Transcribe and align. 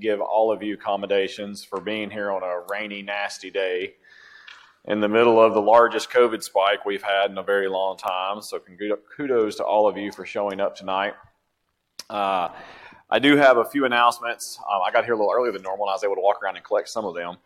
Give 0.00 0.20
all 0.20 0.52
of 0.52 0.62
you 0.62 0.74
accommodations 0.74 1.64
for 1.64 1.80
being 1.80 2.10
here 2.10 2.30
on 2.30 2.42
a 2.42 2.60
rainy, 2.70 3.02
nasty 3.02 3.50
day 3.50 3.94
in 4.86 5.00
the 5.00 5.08
middle 5.08 5.40
of 5.40 5.54
the 5.54 5.60
largest 5.60 6.10
COVID 6.10 6.42
spike 6.42 6.84
we've 6.84 7.02
had 7.02 7.30
in 7.30 7.38
a 7.38 7.42
very 7.42 7.68
long 7.68 7.96
time. 7.96 8.40
So, 8.40 8.60
kudos 9.16 9.56
to 9.56 9.64
all 9.64 9.88
of 9.88 9.96
you 9.96 10.10
for 10.12 10.24
showing 10.24 10.60
up 10.60 10.74
tonight. 10.74 11.14
Uh, 12.08 12.48
I 13.10 13.18
do 13.18 13.36
have 13.36 13.56
a 13.56 13.64
few 13.64 13.84
announcements. 13.84 14.58
Um, 14.60 14.80
I 14.84 14.90
got 14.90 15.04
here 15.04 15.14
a 15.14 15.16
little 15.16 15.32
earlier 15.32 15.52
than 15.52 15.62
normal, 15.62 15.86
and 15.86 15.90
I 15.90 15.94
was 15.94 16.04
able 16.04 16.14
to 16.14 16.20
walk 16.20 16.42
around 16.42 16.56
and 16.56 16.64
collect 16.64 16.88
some 16.88 17.04
of 17.04 17.14
them. 17.14 17.36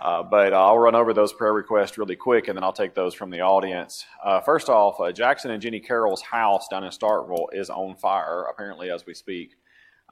Uh, 0.00 0.22
but 0.22 0.52
I'll 0.52 0.78
run 0.78 0.96
over 0.96 1.14
those 1.14 1.32
prayer 1.32 1.52
requests 1.52 1.96
really 1.96 2.16
quick, 2.16 2.48
and 2.48 2.56
then 2.56 2.64
I'll 2.64 2.72
take 2.72 2.94
those 2.94 3.14
from 3.14 3.30
the 3.30 3.40
audience. 3.40 4.04
Uh, 4.24 4.40
first 4.40 4.68
off, 4.68 4.98
uh, 5.00 5.12
Jackson 5.12 5.52
and 5.52 5.62
Jenny 5.62 5.78
Carroll's 5.78 6.22
house 6.22 6.66
down 6.68 6.82
in 6.82 6.90
Starkville 6.90 7.46
is 7.52 7.70
on 7.70 7.94
fire, 7.94 8.46
apparently, 8.50 8.90
as 8.90 9.06
we 9.06 9.14
speak. 9.14 9.54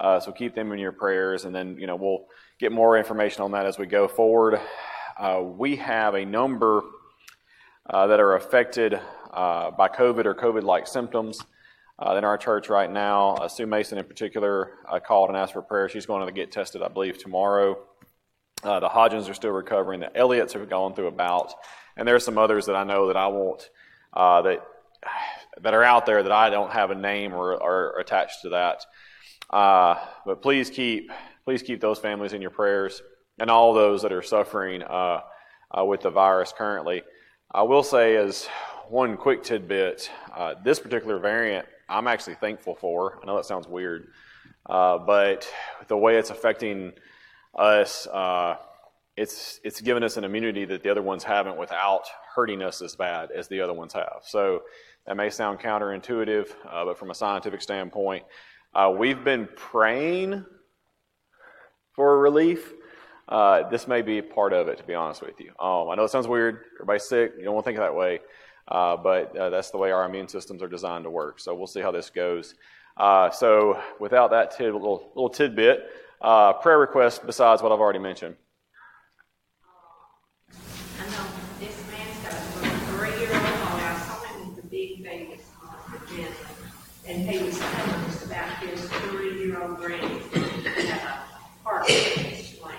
Uh, 0.00 0.19
so 0.19 0.33
keep 0.33 0.55
them 0.55 0.72
in 0.72 0.78
your 0.78 0.93
prayers, 0.93 1.44
and 1.44 1.55
then 1.55 1.77
you 1.78 1.87
know 1.87 1.94
we'll 1.94 2.25
get 2.59 2.72
more 2.72 2.97
information 2.97 3.43
on 3.43 3.53
that 3.53 3.66
as 3.66 3.78
we 3.78 3.84
go 3.84 4.09
forward. 4.09 4.59
Uh, 5.19 5.43
we 5.43 5.77
have 5.77 6.15
a 6.15 6.25
number 6.25 6.83
uh, 7.91 8.06
that 8.06 8.19
are 8.19 8.34
affected 8.37 8.99
by 9.33 9.88
COVID 9.94 10.25
or 10.25 10.34
COVID-like 10.34 10.87
symptoms 10.87 11.44
in 12.00 12.25
our 12.25 12.38
church 12.38 12.71
right 12.71 12.91
now. 12.91 13.47
Sue 13.47 13.66
Mason, 13.66 13.99
in 13.99 14.05
particular, 14.05 14.72
called 15.06 15.28
and 15.28 15.37
asked 15.37 15.53
for 15.53 15.61
prayer. 15.61 15.91
She's 15.91 16.06
going 16.06 16.27
to 16.27 16.32
get 16.32 16.50
tested, 16.50 16.81
I 16.81 16.88
believe, 16.88 17.19
tomorrow. 17.19 17.78
The 18.62 18.88
Hodgins 18.88 19.28
are 19.28 19.34
still 19.34 19.50
recovering. 19.50 20.00
The 20.00 20.17
Elliots 20.17 20.55
have 20.55 20.69
gone 20.71 20.94
through 20.94 21.09
a 21.09 21.12
bout, 21.12 21.53
and 21.99 22.09
there 22.09 22.15
are 22.15 22.21
some 22.21 22.38
others 22.38 22.65
that 22.67 22.77
I 22.77 22.84
know 22.84 23.09
that 23.09 23.17
I 23.19 23.27
won't 23.27 23.69
that 24.15 24.62
that 25.61 25.75
are 25.75 25.84
out 25.84 26.06
there 26.06 26.22
that 26.22 26.32
I 26.32 26.49
don't 26.49 26.72
have 26.72 26.91
a 26.91 26.94
name 26.94 27.34
or 27.34 27.99
attached 28.00 28.43
to 28.43 28.49
that. 28.50 28.87
Uh, 29.50 29.97
but 30.25 30.43
please 30.43 30.71
keep 30.71 31.11
please 31.44 31.62
keep 31.62 31.81
those 31.81 31.99
families 31.99 32.33
in 32.33 32.41
your 32.41 32.50
prayers 32.50 33.03
and 33.41 33.50
all 33.50 33.75
those 33.75 34.03
that 34.03 34.12
are 34.12 34.22
suffering 34.22 34.83
uh, 34.83 35.21
uh, 35.77 35.84
with 35.84 36.03
the 36.03 36.11
virus 36.11 36.53
currently. 36.56 37.03
I 37.53 37.62
will 37.62 37.83
say, 37.83 38.16
as 38.16 38.47
one 38.88 39.16
quick 39.16 39.43
tidbit, 39.43 40.11
uh, 40.37 40.55
this 40.62 40.78
particular 40.78 41.19
variant, 41.19 41.66
I'm 41.88 42.06
actually 42.06 42.34
thankful 42.37 42.77
for. 42.77 43.19
I 43.21 43.27
know 43.27 43.37
that 43.37 43.47
sounds 43.47 43.66
weird, 43.66 44.09
uh, 44.66 44.99
but 44.99 45.49
the 45.88 45.97
way 45.97 46.17
it's 46.17 46.31
affecting 46.31 46.93
us, 47.59 48.06
uh, 48.06 48.56
it's 49.17 49.59
it's 49.65 49.81
given 49.81 50.05
us 50.05 50.17
an 50.17 50.25
immunity 50.25 50.65
that 50.67 50.84
the 50.84 50.91
other 50.91 51.03
ones 51.03 51.25
haven't 51.25 51.56
without 51.56 52.05
hurting 52.37 52.62
us 52.62 52.81
as 52.82 52.94
bad 52.94 53.31
as 53.32 53.49
the 53.49 53.61
other 53.61 53.75
ones 53.75 53.93
have. 53.93 54.21
So 54.22 54.62
that 55.06 55.17
may 55.17 55.31
sound 55.31 55.59
counterintuitive, 55.59 56.49
but 56.62 56.96
from 56.96 57.11
a 57.11 57.14
scientific 57.14 57.62
standpoint, 57.62 58.25
uh, 58.75 58.93
we've 58.96 59.25
been 59.25 59.49
praying 59.56 60.44
for 61.94 62.19
relief. 62.19 62.72
Uh, 63.28 63.69
this 63.69 63.87
may 63.87 64.02
be 64.02 64.20
part 64.20 64.52
of 64.52 64.69
it, 64.69 64.78
to 64.78 64.84
be 64.84 64.94
honest 64.94 65.22
with 65.22 65.38
you. 65.38 65.50
Um, 65.61 65.88
I 65.88 65.94
know 65.94 66.05
it 66.05 66.11
sounds 66.11 66.26
weird. 66.26 66.64
Everybody's 66.76 67.05
sick. 67.05 67.32
You 67.38 67.44
don't 67.44 67.55
want 67.55 67.64
to 67.64 67.69
think 67.69 67.78
that 67.78 67.94
way. 67.94 68.20
Uh, 68.67 68.96
but 68.96 69.37
uh, 69.37 69.50
that's 69.50 69.70
the 69.70 69.78
way 69.78 69.90
our 69.90 70.05
immune 70.05 70.28
systems 70.28 70.62
are 70.62 70.69
designed 70.69 71.05
to 71.05 71.11
work. 71.11 71.40
So 71.40 71.55
we'll 71.55 71.67
see 71.67 71.81
how 71.81 71.90
this 71.90 72.11
goes. 72.11 72.55
Uh, 72.96 73.31
so 73.31 73.81
without 73.99 74.31
that 74.31 74.56
tid- 74.56 74.72
little, 74.72 75.12
little 75.14 75.31
tidbit, 75.31 75.84
uh, 76.20 76.52
prayer 76.55 76.78
requests 76.78 77.19
besides 77.19 77.62
what 77.62 77.72
I've 77.72 77.81
already 77.81 77.99
mentioned. 77.99 78.37
I 80.52 81.05
know 81.06 81.26
this 81.58 81.82
man's 81.90 82.19
got 82.22 82.34
a 82.34 82.37
little 82.61 82.78
three-year-old 82.99 83.43
boy. 83.43 83.49
I 83.49 84.02
saw 84.06 84.22
him 84.25 84.55
with 84.55 84.62
the 84.62 84.69
big 84.69 85.02
babies 85.02 85.46
on 85.62 85.93
the 85.93 86.14
gym, 86.14 86.32
and 87.06 87.28
he 87.28 87.44
was 87.44 87.58
telling 87.58 87.90
us 87.90 88.26
about 88.26 88.56
his 88.58 88.88
three-year-old 88.88 89.76
grandson 89.78 90.62
that 90.64 90.75
had 90.75 91.00
a 91.00 91.64
heart 91.64 91.87
transplant. 91.87 92.76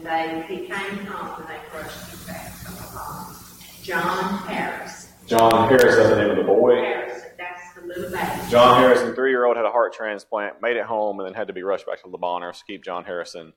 And 0.00 0.06
they, 0.06 0.42
he 0.48 0.66
came 0.66 1.04
home 1.06 1.40
and 1.42 1.48
they 1.48 1.58
crushed 1.68 2.10
his 2.10 2.24
back. 2.26 2.52
Um, 2.98 3.36
John 3.82 4.38
Harris. 4.48 5.12
John 5.26 5.68
Harris, 5.68 5.96
that's 5.96 6.08
the 6.08 6.16
name 6.16 6.30
of 6.30 6.36
the 6.38 6.42
boy. 6.42 6.74
Harris, 6.76 7.22
that's 7.36 7.74
the 7.74 7.86
little 7.86 8.10
baby. 8.10 8.50
John 8.50 8.80
Harrison, 8.80 9.14
three 9.14 9.30
year 9.30 9.44
old, 9.44 9.56
had 9.58 9.66
a 9.66 9.70
heart 9.70 9.92
transplant, 9.92 10.62
made 10.62 10.76
it 10.78 10.84
home, 10.86 11.20
and 11.20 11.26
then 11.28 11.34
had 11.34 11.48
to 11.48 11.52
be 11.52 11.62
rushed 11.62 11.86
back 11.86 12.00
to 12.02 12.08
Le 12.08 12.16
Bonheur. 12.16 12.52
to 12.52 12.64
keep 12.66 12.82
John 12.82 13.04
Harrison 13.04 13.52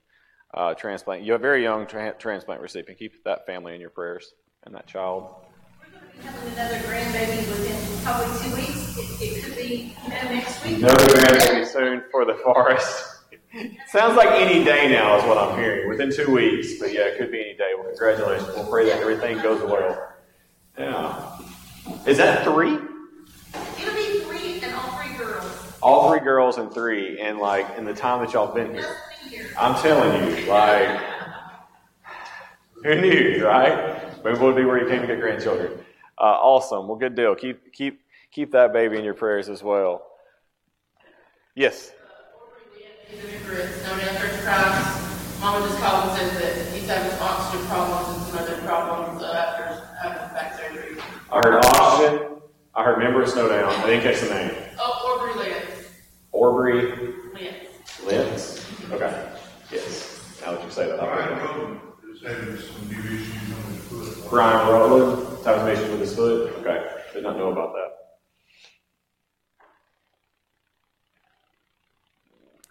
uh, 0.54 0.74
transplant. 0.74 1.24
You 1.24 1.32
have 1.32 1.40
a 1.40 1.42
very 1.42 1.64
young 1.64 1.88
tra- 1.88 2.14
transplant 2.20 2.60
recipient. 2.62 3.00
Keep 3.00 3.24
that 3.24 3.46
family 3.46 3.74
in 3.74 3.80
your 3.80 3.90
prayers 3.90 4.34
and 4.66 4.76
that 4.76 4.86
child. 4.86 5.34
We're 5.80 5.92
going 5.98 6.12
to 6.12 6.18
be 6.18 6.24
Having 6.26 6.54
another 6.54 6.80
grandbaby 6.80 7.48
within 7.48 8.04
probably 8.04 8.50
two 8.50 8.56
weeks. 8.56 8.98
It, 8.98 9.22
it 9.22 9.44
could 9.46 9.56
be, 9.56 9.96
you 10.04 10.10
know, 10.10 10.24
next 10.34 10.66
week. 10.66 10.78
Another 10.80 11.06
grandbaby 11.06 11.66
soon 11.66 12.04
for 12.12 12.26
the 12.26 12.36
forest. 12.44 13.13
Sounds 13.88 14.16
like 14.16 14.30
any 14.32 14.64
day 14.64 14.90
now 14.90 15.18
is 15.18 15.24
what 15.26 15.38
I'm 15.38 15.60
hearing. 15.60 15.88
Within 15.88 16.12
two 16.12 16.34
weeks, 16.34 16.80
but 16.80 16.92
yeah, 16.92 17.02
it 17.02 17.20
could 17.20 17.32
be 17.32 17.40
any 17.40 17.54
day. 17.56 17.74
Well, 17.76 17.88
congratulations. 17.88 18.50
We'll 18.56 18.66
pray 18.68 18.86
that 18.86 19.00
everything 19.00 19.40
goes 19.44 19.62
well. 19.62 20.12
Yeah. 20.78 21.40
Is 22.08 22.18
that 22.18 22.44
three? 22.44 22.74
It'll 22.74 23.96
be 23.96 24.20
three 24.22 24.62
and 24.64 24.74
all 24.74 24.98
three 24.98 25.16
girls. 25.18 25.74
All 25.84 26.10
three 26.10 26.22
girls 26.22 26.58
and 26.58 26.74
three, 26.74 27.20
and 27.20 27.38
like 27.38 27.68
in 27.78 27.86
the 27.86 27.94
time 27.94 28.24
that 28.26 28.34
y'all 28.34 28.52
been 28.52 28.74
here. 28.74 28.82
Just 28.82 29.30
be 29.32 29.38
here. 29.38 29.50
I'm 29.60 29.76
telling 29.84 30.36
you, 30.36 30.46
like, 30.48 31.00
who 32.84 33.02
knew, 33.02 33.46
right? 33.46 34.24
Maybe 34.24 34.40
we'll 34.40 34.56
be 34.56 34.66
where 34.66 34.82
you 34.82 34.90
came 34.90 35.02
to 35.02 35.08
get 35.08 35.20
grandchildren. 35.20 35.74
Uh, 36.18 36.24
awesome. 36.24 36.88
Well, 36.88 36.98
good 36.98 37.16
deal. 37.16 37.36
Keep 37.36 37.72
keep 37.72 38.02
keep 38.32 38.52
that 38.54 38.74
baby 38.74 38.98
in 38.98 39.04
your 39.04 39.14
prayers 39.14 39.48
as 39.48 39.62
well. 39.62 40.02
Yes. 41.56 41.92
He's 43.14 43.24
in 43.34 43.40
for 43.42 43.54
his 43.56 43.70
snow 43.82 43.98
down 43.98 44.16
crimes. 44.42 45.40
Mama 45.40 45.68
just 45.68 45.78
called 45.80 46.10
and 46.10 46.18
said 46.18 46.42
that 46.42 46.74
he's 46.74 46.88
having 46.88 47.20
oxygen 47.20 47.66
problems 47.68 48.18
and 48.18 48.28
some 48.28 48.38
other 48.40 48.58
problems 48.66 49.22
uh, 49.22 49.34
after 49.34 49.86
having 50.02 50.34
back 50.34 50.58
surgery. 50.58 50.98
I 51.32 51.38
heard 51.38 51.66
oxygen. 51.66 52.42
I 52.76 52.84
heard 52.84 53.00
member 53.00 53.22
of 53.22 53.30
Snowdown. 53.30 53.70
I 53.70 53.86
didn't 53.86 54.04
catch 54.04 54.22
the 54.22 54.30
name. 54.34 54.52
Oh, 54.80 55.20
Aubrey 55.20 55.44
Lance. 55.44 55.92
Aubrey 56.32 56.92
Lance. 57.34 57.70
Lentz. 58.06 58.66
Okay. 58.92 59.30
Yes. 59.72 60.40
Now 60.42 60.54
that 60.54 60.64
you 60.64 60.72
say 60.72 60.88
that, 60.88 61.00
Brian 61.00 61.30
remember. 61.30 61.54
Rowland 61.54 61.80
is 62.12 62.22
having 62.22 62.58
some 62.58 62.88
new 62.88 63.00
issues 63.00 63.54
on 63.54 63.72
his 63.74 64.18
foot. 64.18 64.30
Brian 64.30 64.68
Rowland, 64.70 65.46
having 65.46 65.74
issues 65.74 65.92
with 65.92 66.00
his 66.00 66.16
foot. 66.16 66.54
Okay. 66.60 66.90
Did 67.14 67.24
not 67.24 67.38
know 67.38 67.52
about 67.52 67.74
that. 67.74 68.03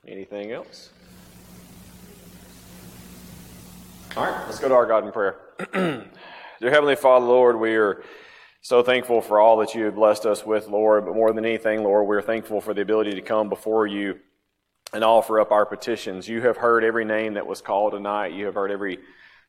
Anything 0.06 0.50
else? 0.50 0.90
All 4.16 4.25
right, 4.25 4.46
let's 4.46 4.58
go 4.58 4.69
to 4.69 4.75
our 4.75 4.84
God 4.84 5.04
in 5.04 5.12
prayer. 5.12 5.37
Dear 5.72 6.70
Heavenly 6.70 6.96
Father, 6.96 7.25
Lord, 7.25 7.60
we 7.60 7.76
are 7.76 8.02
so 8.62 8.82
thankful 8.82 9.20
for 9.20 9.38
all 9.38 9.58
that 9.58 9.76
you 9.76 9.84
have 9.84 9.94
blessed 9.94 10.26
us 10.26 10.44
with, 10.44 10.66
Lord. 10.66 11.06
But 11.06 11.14
more 11.14 11.32
than 11.32 11.44
anything, 11.44 11.84
Lord, 11.84 12.08
we're 12.08 12.20
thankful 12.20 12.60
for 12.60 12.75
the 12.75 12.82
ability 12.82 13.12
to 13.12 13.22
come 13.22 13.49
before 13.49 13.87
you 13.87 14.19
and 14.93 15.04
offer 15.04 15.38
up 15.38 15.52
our 15.52 15.64
petitions. 15.64 16.28
You 16.28 16.40
have 16.43 16.56
heard 16.56 16.82
every 16.82 17.04
name 17.04 17.34
that 17.34 17.46
was 17.46 17.62
called 17.62 17.93
tonight. 17.93 18.32
You 18.32 18.46
have 18.46 18.54
heard 18.54 18.72
every 18.72 18.99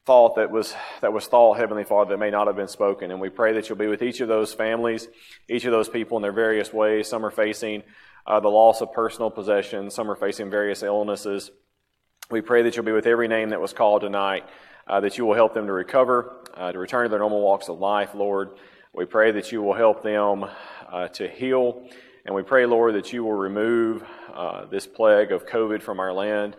thought 0.05 0.35
that 0.35 0.51
was 0.51 0.75
that 1.01 1.13
was 1.13 1.25
thought, 1.25 1.57
Heavenly 1.57 1.83
Father, 1.83 2.11
that 2.11 2.19
may 2.19 2.29
not 2.29 2.45
have 2.45 2.55
been 2.55 2.67
spoken. 2.67 3.09
And 3.09 3.19
we 3.19 3.29
pray 3.29 3.53
that 3.53 3.69
you'll 3.69 3.79
be 3.79 3.87
with 3.87 4.03
each 4.03 4.21
of 4.21 4.27
those 4.27 4.53
families, 4.53 5.07
each 5.49 5.65
of 5.65 5.71
those 5.71 5.89
people 5.89 6.15
in 6.19 6.21
their 6.21 6.31
various 6.31 6.71
ways. 6.71 7.07
Some 7.07 7.25
are 7.25 7.31
facing 7.31 7.81
uh, 8.25 8.39
the 8.39 8.49
loss 8.49 8.81
of 8.81 8.93
personal 8.93 9.29
possessions. 9.29 9.93
Some 9.93 10.09
are 10.09 10.15
facing 10.15 10.49
various 10.49 10.83
illnesses. 10.83 11.51
We 12.29 12.41
pray 12.41 12.61
that 12.63 12.75
you'll 12.75 12.85
be 12.85 12.91
with 12.91 13.07
every 13.07 13.27
name 13.27 13.49
that 13.49 13.61
was 13.61 13.73
called 13.73 14.01
tonight, 14.01 14.45
uh, 14.87 15.01
that 15.01 15.17
you 15.17 15.25
will 15.25 15.35
help 15.35 15.53
them 15.53 15.67
to 15.67 15.73
recover, 15.73 16.45
uh, 16.55 16.71
to 16.71 16.79
return 16.79 17.03
to 17.03 17.09
their 17.09 17.19
normal 17.19 17.41
walks 17.41 17.67
of 17.67 17.79
life, 17.79 18.15
Lord. 18.15 18.51
We 18.93 19.05
pray 19.05 19.31
that 19.31 19.51
you 19.51 19.61
will 19.61 19.73
help 19.73 20.03
them 20.03 20.45
uh, 20.91 21.07
to 21.09 21.27
heal. 21.27 21.87
And 22.25 22.33
we 22.33 22.43
pray, 22.43 22.65
Lord, 22.65 22.95
that 22.95 23.11
you 23.11 23.23
will 23.23 23.33
remove 23.33 24.03
uh, 24.33 24.65
this 24.65 24.87
plague 24.87 25.31
of 25.31 25.45
COVID 25.45 25.81
from 25.81 25.99
our 25.99 26.13
land. 26.13 26.55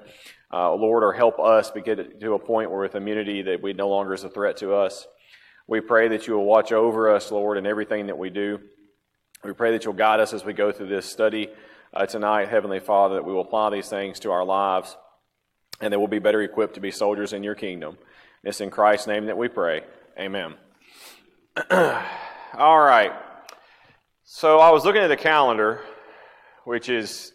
Uh, 0.53 0.75
Lord, 0.75 1.03
or 1.03 1.13
help 1.13 1.41
us 1.41 1.71
to 1.71 1.81
get 1.81 2.21
to 2.21 2.35
a 2.35 2.39
point 2.39 2.71
where 2.71 2.81
with 2.81 2.95
immunity 2.95 3.43
that 3.43 3.63
we 3.63 3.73
no 3.73 3.89
longer 3.89 4.15
is 4.15 4.23
a 4.23 4.29
threat 4.29 4.59
to 4.59 4.75
us. 4.75 5.07
We 5.67 5.81
pray 5.81 6.09
that 6.09 6.27
you 6.27 6.35
will 6.35 6.45
watch 6.45 6.73
over 6.73 7.13
us, 7.13 7.33
Lord, 7.33 7.57
in 7.57 7.67
everything 7.67 8.07
that 8.07 8.19
we 8.19 8.29
do. 8.29 8.61
We 9.45 9.53
pray 9.53 9.73
that 9.73 9.85
you'll 9.85 9.93
guide 9.93 10.21
us 10.21 10.33
as 10.33 10.43
we 10.43 10.55
go 10.55 10.73
through 10.73 10.89
this 10.89 11.05
study 11.05 11.51
uh, 11.93 12.07
tonight, 12.07 12.49
Heavenly 12.49 12.81
Father, 12.81 13.17
that 13.17 13.27
we 13.27 13.35
will 13.35 13.43
apply 13.43 13.69
these 13.69 13.91
things 13.91 14.19
to 14.21 14.31
our 14.31 14.43
lives 14.43 14.97
and 15.83 15.93
that 15.93 15.99
we'll 15.99 16.09
be 16.09 16.19
better 16.19 16.41
equipped 16.41 16.75
to 16.75 16.81
be 16.81 16.91
soldiers 16.91 17.35
in 17.35 17.43
your 17.43 17.55
kingdom. 17.55 17.99
It's 18.43 18.63
in 18.63 18.71
Christ's 18.71 19.07
name 19.07 19.27
that 19.27 19.37
we 19.37 19.49
pray. 19.49 19.83
Amen. 20.19 20.55
All 21.71 22.81
right. 22.81 23.13
So 24.25 24.61
I 24.61 24.71
was 24.71 24.87
looking 24.87 25.03
at 25.03 25.09
the 25.09 25.17
calendar, 25.17 25.81
which 26.65 26.89
is 26.89 27.33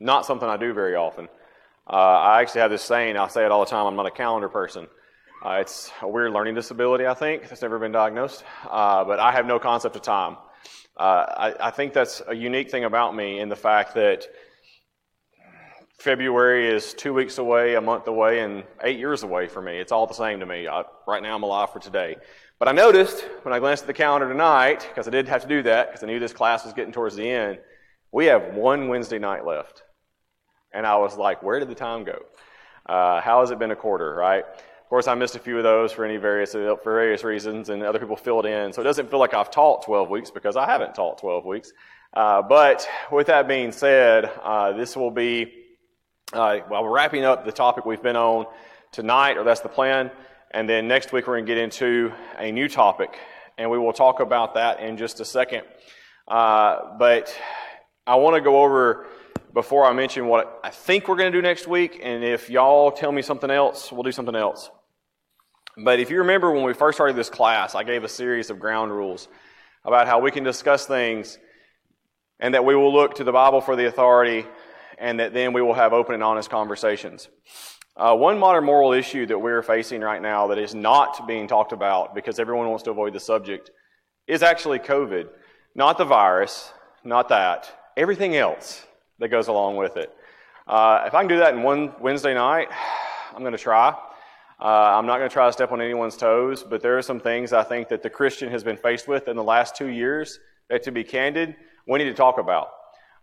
not 0.00 0.24
something 0.24 0.48
I 0.48 0.56
do 0.56 0.72
very 0.72 0.94
often. 0.94 1.28
Uh, 1.86 1.92
I 1.92 2.40
actually 2.40 2.62
have 2.62 2.70
this 2.70 2.82
saying, 2.82 3.18
I 3.18 3.28
say 3.28 3.44
it 3.44 3.50
all 3.50 3.62
the 3.62 3.70
time, 3.70 3.84
I'm 3.86 3.96
not 3.96 4.06
a 4.06 4.10
calendar 4.10 4.48
person. 4.48 4.86
Uh, 5.44 5.58
it's 5.60 5.92
a 6.00 6.08
weird 6.08 6.32
learning 6.32 6.54
disability, 6.54 7.06
I 7.06 7.12
think, 7.12 7.50
that's 7.50 7.60
never 7.60 7.78
been 7.78 7.92
diagnosed. 7.92 8.44
Uh, 8.66 9.04
but 9.04 9.20
I 9.20 9.32
have 9.32 9.44
no 9.44 9.58
concept 9.58 9.94
of 9.94 10.00
time. 10.00 10.38
Uh, 10.96 11.24
I, 11.36 11.68
I 11.68 11.70
think 11.70 11.92
that's 11.92 12.22
a 12.26 12.34
unique 12.34 12.70
thing 12.70 12.84
about 12.84 13.14
me 13.14 13.40
in 13.40 13.48
the 13.48 13.56
fact 13.56 13.94
that 13.94 14.26
February 15.98 16.68
is 16.68 16.92
two 16.94 17.14
weeks 17.14 17.38
away, 17.38 17.76
a 17.76 17.80
month 17.80 18.06
away, 18.08 18.40
and 18.40 18.64
eight 18.82 18.98
years 18.98 19.22
away 19.22 19.48
for 19.48 19.62
me. 19.62 19.78
It's 19.78 19.90
all 19.90 20.06
the 20.06 20.14
same 20.14 20.40
to 20.40 20.46
me. 20.46 20.68
I, 20.68 20.84
right 21.06 21.22
now, 21.22 21.34
I'm 21.34 21.42
alive 21.42 21.72
for 21.72 21.78
today. 21.78 22.16
But 22.58 22.68
I 22.68 22.72
noticed 22.72 23.22
when 23.42 23.52
I 23.54 23.58
glanced 23.58 23.84
at 23.84 23.86
the 23.86 23.94
calendar 23.94 24.28
tonight, 24.28 24.86
because 24.88 25.08
I 25.08 25.10
did 25.10 25.28
have 25.28 25.42
to 25.42 25.48
do 25.48 25.62
that, 25.62 25.88
because 25.88 26.04
I 26.04 26.06
knew 26.06 26.18
this 26.18 26.32
class 26.32 26.64
was 26.64 26.74
getting 26.74 26.92
towards 26.92 27.16
the 27.16 27.28
end, 27.28 27.58
we 28.12 28.26
have 28.26 28.54
one 28.54 28.88
Wednesday 28.88 29.18
night 29.18 29.44
left. 29.44 29.82
And 30.72 30.86
I 30.86 30.96
was 30.96 31.16
like, 31.16 31.42
where 31.42 31.58
did 31.58 31.68
the 31.68 31.74
time 31.74 32.04
go? 32.04 32.18
Uh, 32.86 33.20
how 33.20 33.40
has 33.40 33.50
it 33.50 33.58
been 33.58 33.70
a 33.70 33.76
quarter, 33.76 34.14
right? 34.14 34.44
Of 34.84 34.90
course, 34.90 35.08
I 35.08 35.14
missed 35.14 35.34
a 35.34 35.38
few 35.38 35.56
of 35.56 35.64
those 35.64 35.92
for 35.92 36.04
any 36.04 36.18
various 36.18 36.52
for 36.52 36.78
various 36.84 37.24
reasons, 37.24 37.70
and 37.70 37.82
other 37.82 37.98
people 37.98 38.16
filled 38.16 38.46
in. 38.46 38.72
So 38.72 38.80
it 38.80 38.84
doesn't 38.84 39.10
feel 39.10 39.18
like 39.18 39.34
I've 39.34 39.50
taught 39.50 39.82
12 39.84 40.10
weeks 40.10 40.30
because 40.30 40.56
I 40.56 40.66
haven't 40.66 40.94
taught 40.94 41.18
12 41.18 41.44
weeks. 41.44 41.72
Uh, 42.12 42.42
but 42.42 42.86
with 43.10 43.26
that 43.26 43.48
being 43.48 43.72
said, 43.72 44.30
uh, 44.42 44.72
this 44.72 44.94
will 44.96 45.10
be 45.10 45.64
uh, 46.32 46.60
well, 46.68 46.82
we're 46.82 46.90
wrapping 46.90 47.24
up 47.24 47.44
the 47.44 47.52
topic 47.52 47.84
we've 47.84 48.02
been 48.02 48.16
on 48.16 48.46
tonight, 48.90 49.36
or 49.36 49.44
that's 49.44 49.60
the 49.60 49.68
plan. 49.68 50.10
And 50.50 50.68
then 50.68 50.88
next 50.88 51.12
week 51.12 51.26
we're 51.26 51.34
going 51.34 51.46
to 51.46 51.54
get 51.54 51.58
into 51.58 52.12
a 52.38 52.50
new 52.50 52.68
topic, 52.68 53.18
and 53.58 53.70
we 53.70 53.78
will 53.78 53.92
talk 53.92 54.20
about 54.20 54.54
that 54.54 54.80
in 54.80 54.96
just 54.96 55.20
a 55.20 55.24
second. 55.24 55.62
Uh, 56.26 56.96
but 56.98 57.36
I 58.06 58.16
want 58.16 58.36
to 58.36 58.40
go 58.40 58.62
over 58.62 59.06
before 59.52 59.84
I 59.86 59.92
mention 59.92 60.26
what 60.26 60.60
I 60.64 60.70
think 60.70 61.08
we're 61.08 61.16
going 61.16 61.30
to 61.30 61.38
do 61.38 61.42
next 61.42 61.68
week, 61.68 62.00
and 62.02 62.24
if 62.24 62.50
y'all 62.50 62.90
tell 62.90 63.12
me 63.12 63.22
something 63.22 63.50
else, 63.50 63.92
we'll 63.92 64.02
do 64.02 64.12
something 64.12 64.34
else. 64.34 64.70
But 65.76 65.98
if 65.98 66.08
you 66.08 66.18
remember 66.18 66.52
when 66.52 66.62
we 66.62 66.72
first 66.72 66.96
started 66.96 67.16
this 67.16 67.30
class, 67.30 67.74
I 67.74 67.82
gave 67.82 68.04
a 68.04 68.08
series 68.08 68.48
of 68.50 68.60
ground 68.60 68.92
rules 68.92 69.26
about 69.84 70.06
how 70.06 70.20
we 70.20 70.30
can 70.30 70.44
discuss 70.44 70.86
things 70.86 71.38
and 72.38 72.54
that 72.54 72.64
we 72.64 72.76
will 72.76 72.92
look 72.92 73.16
to 73.16 73.24
the 73.24 73.32
Bible 73.32 73.60
for 73.60 73.74
the 73.74 73.86
authority 73.86 74.46
and 74.98 75.18
that 75.18 75.34
then 75.34 75.52
we 75.52 75.62
will 75.62 75.74
have 75.74 75.92
open 75.92 76.14
and 76.14 76.22
honest 76.22 76.48
conversations. 76.48 77.28
Uh, 77.96 78.14
one 78.14 78.38
modern 78.38 78.64
moral 78.64 78.92
issue 78.92 79.26
that 79.26 79.38
we're 79.38 79.62
facing 79.62 80.00
right 80.00 80.22
now 80.22 80.46
that 80.46 80.58
is 80.58 80.76
not 80.76 81.26
being 81.26 81.48
talked 81.48 81.72
about 81.72 82.14
because 82.14 82.38
everyone 82.38 82.68
wants 82.68 82.84
to 82.84 82.90
avoid 82.90 83.12
the 83.12 83.20
subject 83.20 83.72
is 84.28 84.44
actually 84.44 84.78
COVID. 84.78 85.28
Not 85.74 85.98
the 85.98 86.04
virus, 86.04 86.72
not 87.02 87.28
that, 87.30 87.90
everything 87.96 88.36
else 88.36 88.86
that 89.18 89.28
goes 89.28 89.48
along 89.48 89.76
with 89.76 89.96
it. 89.96 90.14
Uh, 90.68 91.02
if 91.06 91.14
I 91.14 91.20
can 91.20 91.28
do 91.28 91.38
that 91.38 91.54
in 91.54 91.64
one 91.64 91.92
Wednesday 92.00 92.32
night, 92.32 92.68
I'm 93.34 93.40
going 93.40 93.52
to 93.52 93.58
try. 93.58 93.96
Uh, 94.64 94.96
I'm 94.96 95.04
not 95.04 95.18
going 95.18 95.28
to 95.28 95.32
try 95.32 95.46
to 95.46 95.52
step 95.52 95.72
on 95.72 95.82
anyone's 95.82 96.16
toes, 96.16 96.62
but 96.62 96.80
there 96.80 96.96
are 96.96 97.02
some 97.02 97.20
things 97.20 97.52
I 97.52 97.62
think 97.62 97.90
that 97.90 98.02
the 98.02 98.08
Christian 98.08 98.50
has 98.50 98.64
been 98.64 98.78
faced 98.78 99.06
with 99.06 99.28
in 99.28 99.36
the 99.36 99.42
last 99.42 99.76
two 99.76 99.88
years 99.88 100.40
that, 100.70 100.82
to 100.84 100.90
be 100.90 101.04
candid, 101.04 101.54
we 101.86 101.98
need 101.98 102.04
to 102.06 102.14
talk 102.14 102.38
about. 102.38 102.70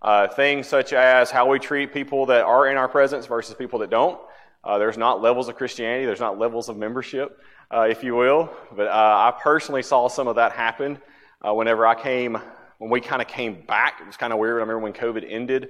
Uh, 0.03 0.27
things 0.27 0.67
such 0.67 0.93
as 0.93 1.31
how 1.31 1.49
we 1.49 1.57
treat 1.57 1.91
people 1.91 2.27
that 2.27 2.43
are 2.43 2.67
in 2.67 2.77
our 2.77 2.87
presence 2.87 3.25
versus 3.25 3.55
people 3.55 3.79
that 3.79 3.89
don't. 3.89 4.21
Uh, 4.63 4.77
there's 4.77 4.99
not 4.99 5.19
levels 5.19 5.49
of 5.49 5.55
Christianity, 5.55 6.05
there's 6.05 6.19
not 6.19 6.37
levels 6.37 6.69
of 6.69 6.77
membership, 6.77 7.39
uh, 7.73 7.87
if 7.89 8.03
you 8.03 8.13
will. 8.13 8.53
But 8.75 8.89
uh, 8.89 8.91
I 8.91 9.33
personally 9.41 9.81
saw 9.81 10.09
some 10.09 10.27
of 10.27 10.35
that 10.35 10.51
happen 10.51 10.99
uh, 11.41 11.51
whenever 11.55 11.87
I 11.87 11.95
came, 11.95 12.37
when 12.77 12.91
we 12.91 13.01
kind 13.01 13.19
of 13.19 13.27
came 13.27 13.65
back. 13.65 13.99
It 13.99 14.05
was 14.05 14.15
kind 14.15 14.31
of 14.31 14.37
weird. 14.37 14.57
I 14.57 14.59
remember 14.59 14.77
when 14.77 14.93
COVID 14.93 15.25
ended, 15.27 15.69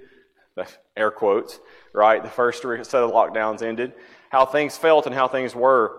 air 0.97 1.11
quotes, 1.11 1.61
right? 1.93 2.21
The 2.21 2.29
first 2.29 2.61
set 2.61 2.93
of 2.93 3.11
lockdowns 3.11 3.61
ended, 3.61 3.93
how 4.31 4.45
things 4.45 4.77
felt 4.77 5.05
and 5.05 5.13
how 5.13 5.27
things 5.27 5.53
were. 5.53 5.97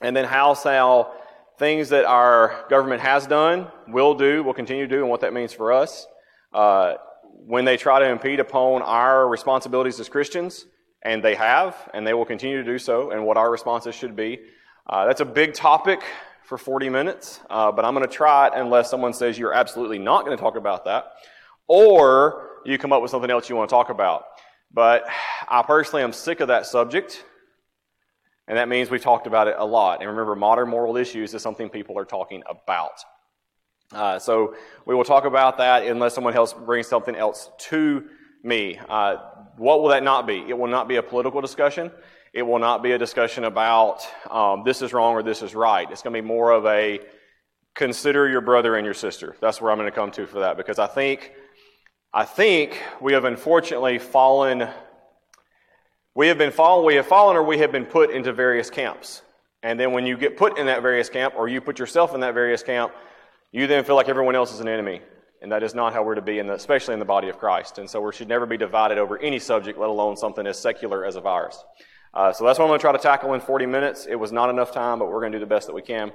And 0.00 0.16
then 0.16 0.24
how, 0.24 0.54
how 0.54 1.12
things 1.58 1.88
that 1.88 2.04
our 2.04 2.64
government 2.70 3.02
has 3.02 3.26
done, 3.26 3.66
will 3.88 4.14
do, 4.14 4.44
will 4.44 4.54
continue 4.54 4.86
to 4.86 4.96
do, 4.96 5.00
and 5.00 5.10
what 5.10 5.22
that 5.22 5.32
means 5.32 5.52
for 5.52 5.72
us. 5.72 6.06
Uh, 6.54 6.94
when 7.22 7.64
they 7.64 7.76
try 7.76 7.98
to 7.98 8.08
impede 8.08 8.38
upon 8.38 8.82
our 8.82 9.28
responsibilities 9.28 9.98
as 9.98 10.08
Christians, 10.08 10.66
and 11.02 11.22
they 11.22 11.34
have, 11.34 11.76
and 11.92 12.06
they 12.06 12.14
will 12.14 12.24
continue 12.24 12.62
to 12.62 12.64
do 12.64 12.78
so, 12.78 13.10
and 13.10 13.24
what 13.24 13.36
our 13.36 13.50
responses 13.50 13.94
should 13.94 14.14
be. 14.14 14.38
Uh, 14.86 15.06
that's 15.06 15.20
a 15.20 15.24
big 15.24 15.52
topic 15.52 16.00
for 16.44 16.58
40 16.58 16.88
minutes, 16.90 17.40
uh, 17.50 17.72
but 17.72 17.84
I'm 17.84 17.92
going 17.92 18.06
to 18.06 18.12
try 18.12 18.46
it 18.46 18.52
unless 18.54 18.88
someone 18.88 19.12
says 19.12 19.36
you're 19.36 19.52
absolutely 19.52 19.98
not 19.98 20.24
going 20.24 20.36
to 20.36 20.40
talk 20.40 20.56
about 20.56 20.84
that, 20.84 21.06
or 21.66 22.50
you 22.64 22.78
come 22.78 22.92
up 22.92 23.02
with 23.02 23.10
something 23.10 23.30
else 23.30 23.48
you 23.48 23.56
want 23.56 23.68
to 23.68 23.74
talk 23.74 23.90
about. 23.90 24.24
But 24.72 25.06
I 25.48 25.62
personally 25.62 26.04
am 26.04 26.12
sick 26.12 26.38
of 26.40 26.48
that 26.48 26.66
subject. 26.66 27.24
And 28.48 28.56
that 28.56 28.68
means 28.68 28.90
we've 28.90 29.02
talked 29.02 29.26
about 29.26 29.46
it 29.46 29.56
a 29.58 29.64
lot. 29.64 30.00
And 30.00 30.08
remember, 30.08 30.34
modern 30.34 30.70
moral 30.70 30.96
issues 30.96 31.34
is 31.34 31.42
something 31.42 31.68
people 31.68 31.98
are 31.98 32.06
talking 32.06 32.42
about. 32.48 33.04
Uh, 33.92 34.18
so 34.18 34.54
we 34.86 34.94
will 34.94 35.04
talk 35.04 35.26
about 35.26 35.58
that 35.58 35.86
unless 35.86 36.14
someone 36.14 36.34
else 36.34 36.54
brings 36.54 36.86
something 36.86 37.14
else 37.14 37.50
to 37.58 38.08
me. 38.42 38.78
Uh, 38.88 39.16
what 39.58 39.82
will 39.82 39.90
that 39.90 40.02
not 40.02 40.26
be? 40.26 40.42
It 40.48 40.58
will 40.58 40.68
not 40.68 40.88
be 40.88 40.96
a 40.96 41.02
political 41.02 41.42
discussion. 41.42 41.90
It 42.32 42.42
will 42.42 42.58
not 42.58 42.82
be 42.82 42.92
a 42.92 42.98
discussion 42.98 43.44
about 43.44 44.06
um, 44.30 44.62
this 44.64 44.80
is 44.80 44.92
wrong 44.92 45.14
or 45.14 45.22
this 45.22 45.42
is 45.42 45.54
right. 45.54 45.90
It's 45.90 46.02
going 46.02 46.14
to 46.14 46.22
be 46.22 46.26
more 46.26 46.50
of 46.50 46.64
a 46.66 47.00
consider 47.74 48.28
your 48.28 48.40
brother 48.40 48.76
and 48.76 48.84
your 48.84 48.94
sister. 48.94 49.36
That's 49.40 49.60
where 49.60 49.70
I'm 49.70 49.78
going 49.78 49.90
to 49.90 49.94
come 49.94 50.10
to 50.12 50.26
for 50.26 50.40
that 50.40 50.56
because 50.56 50.78
I 50.78 50.86
think, 50.86 51.32
I 52.14 52.24
think 52.24 52.82
we 53.00 53.12
have 53.12 53.24
unfortunately 53.24 53.98
fallen. 53.98 54.68
We 56.18 56.26
have 56.26 56.36
been 56.36 56.50
fallen. 56.50 56.84
We 56.84 56.96
have 56.96 57.06
fallen, 57.06 57.36
or 57.36 57.44
we 57.44 57.58
have 57.58 57.70
been 57.70 57.86
put 57.86 58.10
into 58.10 58.32
various 58.32 58.70
camps. 58.70 59.22
And 59.62 59.78
then 59.78 59.92
when 59.92 60.04
you 60.04 60.16
get 60.16 60.36
put 60.36 60.58
in 60.58 60.66
that 60.66 60.82
various 60.82 61.08
camp, 61.08 61.34
or 61.36 61.46
you 61.46 61.60
put 61.60 61.78
yourself 61.78 62.12
in 62.12 62.18
that 62.22 62.34
various 62.34 62.60
camp, 62.60 62.92
you 63.52 63.68
then 63.68 63.84
feel 63.84 63.94
like 63.94 64.08
everyone 64.08 64.34
else 64.34 64.52
is 64.52 64.58
an 64.58 64.66
enemy. 64.66 65.00
And 65.42 65.52
that 65.52 65.62
is 65.62 65.76
not 65.76 65.92
how 65.92 66.02
we're 66.02 66.16
to 66.16 66.20
be, 66.20 66.40
in 66.40 66.48
the, 66.48 66.54
especially 66.54 66.94
in 66.94 66.98
the 66.98 67.04
body 67.04 67.28
of 67.28 67.38
Christ. 67.38 67.78
And 67.78 67.88
so 67.88 68.00
we 68.00 68.12
should 68.12 68.26
never 68.26 68.46
be 68.46 68.56
divided 68.56 68.98
over 68.98 69.16
any 69.18 69.38
subject, 69.38 69.78
let 69.78 69.90
alone 69.90 70.16
something 70.16 70.44
as 70.44 70.58
secular 70.58 71.04
as 71.04 71.14
a 71.14 71.20
virus. 71.20 71.62
Uh, 72.12 72.32
so 72.32 72.44
that's 72.44 72.58
what 72.58 72.64
I'm 72.64 72.70
going 72.70 72.80
to 72.80 72.82
try 72.82 72.90
to 72.90 72.98
tackle 72.98 73.34
in 73.34 73.40
40 73.40 73.66
minutes. 73.66 74.06
It 74.06 74.16
was 74.16 74.32
not 74.32 74.50
enough 74.50 74.72
time, 74.72 74.98
but 74.98 75.06
we're 75.06 75.20
going 75.20 75.30
to 75.30 75.38
do 75.38 75.44
the 75.44 75.46
best 75.46 75.68
that 75.68 75.74
we 75.74 75.82
can 75.82 76.10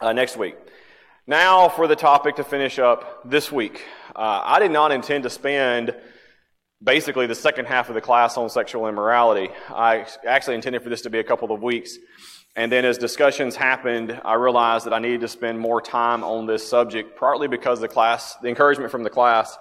uh, 0.00 0.14
next 0.14 0.38
week. 0.38 0.56
Now 1.26 1.68
for 1.68 1.86
the 1.86 1.96
topic 1.96 2.36
to 2.36 2.44
finish 2.44 2.78
up 2.78 3.28
this 3.28 3.52
week. 3.52 3.84
Uh, 4.16 4.40
I 4.42 4.58
did 4.58 4.70
not 4.70 4.90
intend 4.90 5.24
to 5.24 5.30
spend 5.30 5.94
basically 6.82 7.26
the 7.26 7.34
second 7.34 7.66
half 7.66 7.88
of 7.88 7.94
the 7.94 8.00
class 8.00 8.36
on 8.36 8.48
sexual 8.48 8.86
immorality. 8.86 9.50
I 9.68 10.06
actually 10.26 10.56
intended 10.56 10.82
for 10.82 10.88
this 10.88 11.02
to 11.02 11.10
be 11.10 11.18
a 11.18 11.24
couple 11.24 11.52
of 11.52 11.62
weeks. 11.62 11.98
And 12.56 12.72
then 12.72 12.84
as 12.84 12.98
discussions 12.98 13.56
happened, 13.56 14.20
I 14.24 14.34
realized 14.34 14.86
that 14.86 14.92
I 14.92 14.98
needed 14.98 15.20
to 15.20 15.28
spend 15.28 15.58
more 15.58 15.80
time 15.80 16.24
on 16.24 16.46
this 16.46 16.66
subject, 16.66 17.18
partly 17.18 17.46
because 17.46 17.80
the 17.80 17.88
class, 17.88 18.36
the 18.36 18.48
encouragement 18.48 18.90
from 18.90 19.02
the 19.02 19.10
class, 19.10 19.56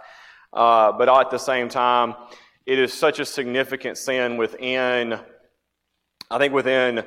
uh, 0.53 0.91
but 0.93 1.09
at 1.09 1.29
the 1.29 1.38
same 1.38 1.69
time, 1.69 2.15
it 2.65 2.79
is 2.79 2.93
such 2.93 3.19
a 3.19 3.25
significant 3.25 3.97
sin 3.97 4.38
within, 4.38 5.19
I 6.31 6.38
think 6.38 6.53
within 6.53 7.03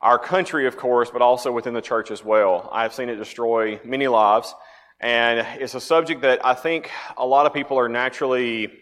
our 0.00 0.18
country, 0.18 0.66
of 0.66 0.76
course, 0.76 1.10
but 1.10 1.22
also 1.22 1.52
within 1.52 1.74
the 1.74 1.82
church 1.82 2.10
as 2.10 2.24
well. 2.24 2.68
I've 2.72 2.94
seen 2.94 3.08
it 3.08 3.16
destroy 3.16 3.80
many 3.84 4.08
lives. 4.08 4.54
And 5.00 5.46
it's 5.60 5.74
a 5.74 5.80
subject 5.80 6.22
that 6.22 6.44
I 6.44 6.54
think 6.54 6.90
a 7.16 7.26
lot 7.26 7.46
of 7.46 7.52
people 7.52 7.78
are 7.78 7.88
naturally, 7.88 8.72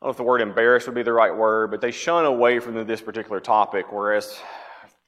I 0.00 0.04
don't 0.04 0.10
know 0.10 0.12
if 0.12 0.16
the 0.16 0.22
word 0.22 0.40
embarrassed 0.40 0.86
would 0.86 0.94
be 0.94 1.02
the 1.02 1.12
right 1.12 1.34
word, 1.34 1.72
but 1.72 1.80
they 1.80 1.90
shun 1.90 2.24
away 2.24 2.60
from 2.60 2.86
this 2.86 3.00
particular 3.00 3.40
topic, 3.40 3.90
whereas 3.90 4.38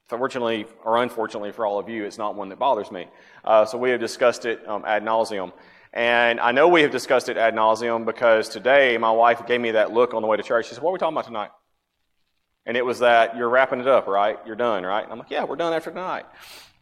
fortunately 0.09 0.67
or 0.83 1.01
unfortunately 1.01 1.53
for 1.53 1.65
all 1.65 1.79
of 1.79 1.89
you, 1.89 2.05
it's 2.05 2.19
not 2.19 2.35
one 2.35 2.49
that 2.49 2.59
bothers 2.59 2.91
me. 2.91 3.07
Uh, 3.45 3.65
so 3.65 3.79
we 3.79 3.91
have 3.91 4.01
discussed 4.01 4.47
it 4.47 4.69
um, 4.69 4.85
ad 4.85 5.05
nauseum. 5.05 5.53
And 5.93 6.41
I 6.41 6.51
know 6.51 6.67
we 6.67 6.83
have 6.83 6.91
discussed 6.91 7.29
it 7.29 7.37
ad 7.37 7.55
nauseum 7.55 8.05
because 8.05 8.49
today 8.49 8.99
my 8.99 9.13
wife 9.13 9.47
gave 9.47 9.61
me 9.61 9.71
that 9.71 9.93
look 9.93 10.13
on 10.13 10.23
the 10.23 10.29
way 10.29 10.37
to 10.37 10.43
church. 10.43 10.67
She 10.67 10.75
said, 10.75 10.83
What 10.83 10.91
are 10.91 10.95
we 10.95 10.99
talking 10.99 11.15
about 11.15 11.27
tonight? 11.27 11.51
And 12.67 12.77
it 12.77 12.85
was 12.85 12.99
that 12.99 13.37
you're 13.37 13.49
wrapping 13.49 13.79
it 13.79 13.87
up, 13.87 14.09
right? 14.09 14.39
You're 14.45 14.57
done, 14.57 14.83
right? 14.83 15.05
And 15.05 15.13
I'm 15.13 15.21
like, 15.21 15.31
Yeah, 15.31 15.45
we're 15.45 15.55
done 15.55 15.73
after 15.73 15.91
tonight. 15.91 16.27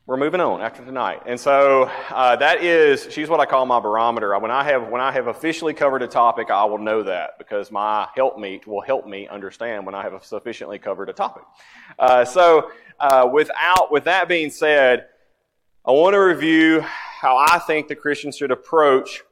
We're 0.08 0.16
moving 0.16 0.40
on 0.40 0.62
after 0.62 0.82
tonight. 0.82 1.20
And 1.26 1.38
so 1.38 1.82
uh, 2.08 2.34
that 2.36 2.64
is, 2.64 3.08
she's 3.10 3.28
what 3.28 3.40
I 3.40 3.44
call 3.44 3.66
my 3.66 3.78
barometer. 3.78 4.38
When 4.38 4.50
I 4.50 4.64
have 4.64 4.88
when 4.88 5.02
I 5.02 5.12
have 5.12 5.26
officially 5.26 5.74
covered 5.74 6.02
a 6.02 6.06
topic, 6.06 6.50
I 6.50 6.64
will 6.64 6.78
know 6.78 7.02
that 7.02 7.32
because 7.36 7.70
my 7.70 8.08
helpmeet 8.16 8.66
will 8.66 8.80
help 8.80 9.06
me 9.06 9.28
understand 9.28 9.84
when 9.84 9.94
I 9.94 10.00
have 10.04 10.24
sufficiently 10.24 10.78
covered 10.78 11.10
a 11.10 11.12
topic. 11.12 11.42
Uh, 11.98 12.24
so 12.24 12.70
uh, 12.98 13.28
without, 13.30 13.92
with 13.92 14.04
that 14.04 14.28
being 14.28 14.48
said, 14.48 15.08
I 15.84 15.90
want 15.90 16.14
to 16.14 16.20
review 16.20 16.80
how 16.80 17.36
I 17.36 17.58
think 17.58 17.88
the 17.88 17.94
Christian 17.94 18.32
should 18.32 18.50
approach 18.50 19.22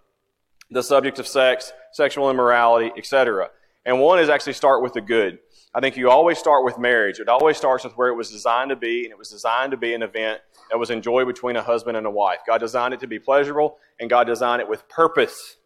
the 0.71 0.83
subject 0.83 1.19
of 1.19 1.27
sex, 1.27 1.73
sexual 1.93 2.29
immorality, 2.29 2.93
etc. 2.99 3.49
And 3.87 3.99
one 3.99 4.19
is 4.19 4.29
actually 4.29 4.53
start 4.53 4.83
with 4.83 4.93
the 4.93 5.01
good. 5.01 5.39
I 5.77 5.81
think 5.81 5.99
you 5.99 6.09
always 6.09 6.39
start 6.39 6.65
with 6.65 6.79
marriage. 6.79 7.21
It 7.21 7.29
always 7.29 7.59
starts 7.59 7.85
with 7.85 7.93
where 7.99 8.09
it 8.09 8.15
was 8.15 8.31
designed 8.31 8.71
to 8.71 8.77
be, 8.77 9.05
and 9.05 9.13
it 9.13 9.19
was 9.19 9.29
designed 9.29 9.73
to 9.73 9.77
be 9.77 9.93
an 9.93 10.03
event 10.03 10.41
that 10.71 10.79
was 10.79 10.89
enjoyed 10.89 11.27
between 11.27 11.55
a 11.55 11.63
husband 11.63 11.99
and 11.99 12.07
a 12.07 12.11
wife. 12.11 12.39
God 12.47 12.61
designed 12.61 12.95
it 12.95 13.01
to 13.01 13.07
be 13.07 13.19
pleasurable, 13.19 13.77
and 14.01 14.09
God 14.09 14.27
designed 14.27 14.63
it 14.63 14.69
with 14.71 14.89
purpose. 14.89 15.59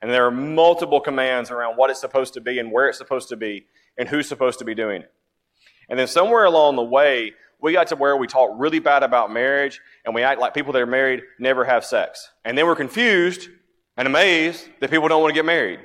And 0.00 0.08
there 0.08 0.24
are 0.24 0.30
multiple 0.30 1.00
commands 1.00 1.50
around 1.50 1.74
what 1.74 1.90
it's 1.90 2.00
supposed 2.00 2.32
to 2.34 2.40
be 2.40 2.60
and 2.60 2.70
where 2.70 2.88
it's 2.88 2.98
supposed 2.98 3.28
to 3.30 3.36
be 3.36 3.66
and 3.98 4.08
who's 4.08 4.28
supposed 4.28 4.60
to 4.60 4.64
be 4.64 4.72
doing 4.72 5.02
it. 5.02 5.12
And 5.88 5.98
then 5.98 6.06
somewhere 6.06 6.44
along 6.44 6.76
the 6.76 6.84
way, 6.84 7.32
we 7.60 7.72
got 7.72 7.88
to 7.88 7.96
where 7.96 8.16
we 8.16 8.28
talk 8.28 8.52
really 8.54 8.78
bad 8.78 9.02
about 9.02 9.32
marriage 9.32 9.80
and 10.04 10.14
we 10.14 10.22
act 10.22 10.40
like 10.40 10.54
people 10.54 10.72
that 10.74 10.80
are 10.80 10.86
married 10.86 11.22
never 11.40 11.64
have 11.64 11.84
sex. 11.84 12.30
And 12.44 12.56
then 12.56 12.66
we're 12.66 12.76
confused 12.76 13.48
and 13.96 14.06
amazed 14.06 14.68
that 14.78 14.92
people 14.92 15.08
don't 15.08 15.20
want 15.20 15.32
to 15.32 15.34
get 15.34 15.44
married. 15.44 15.80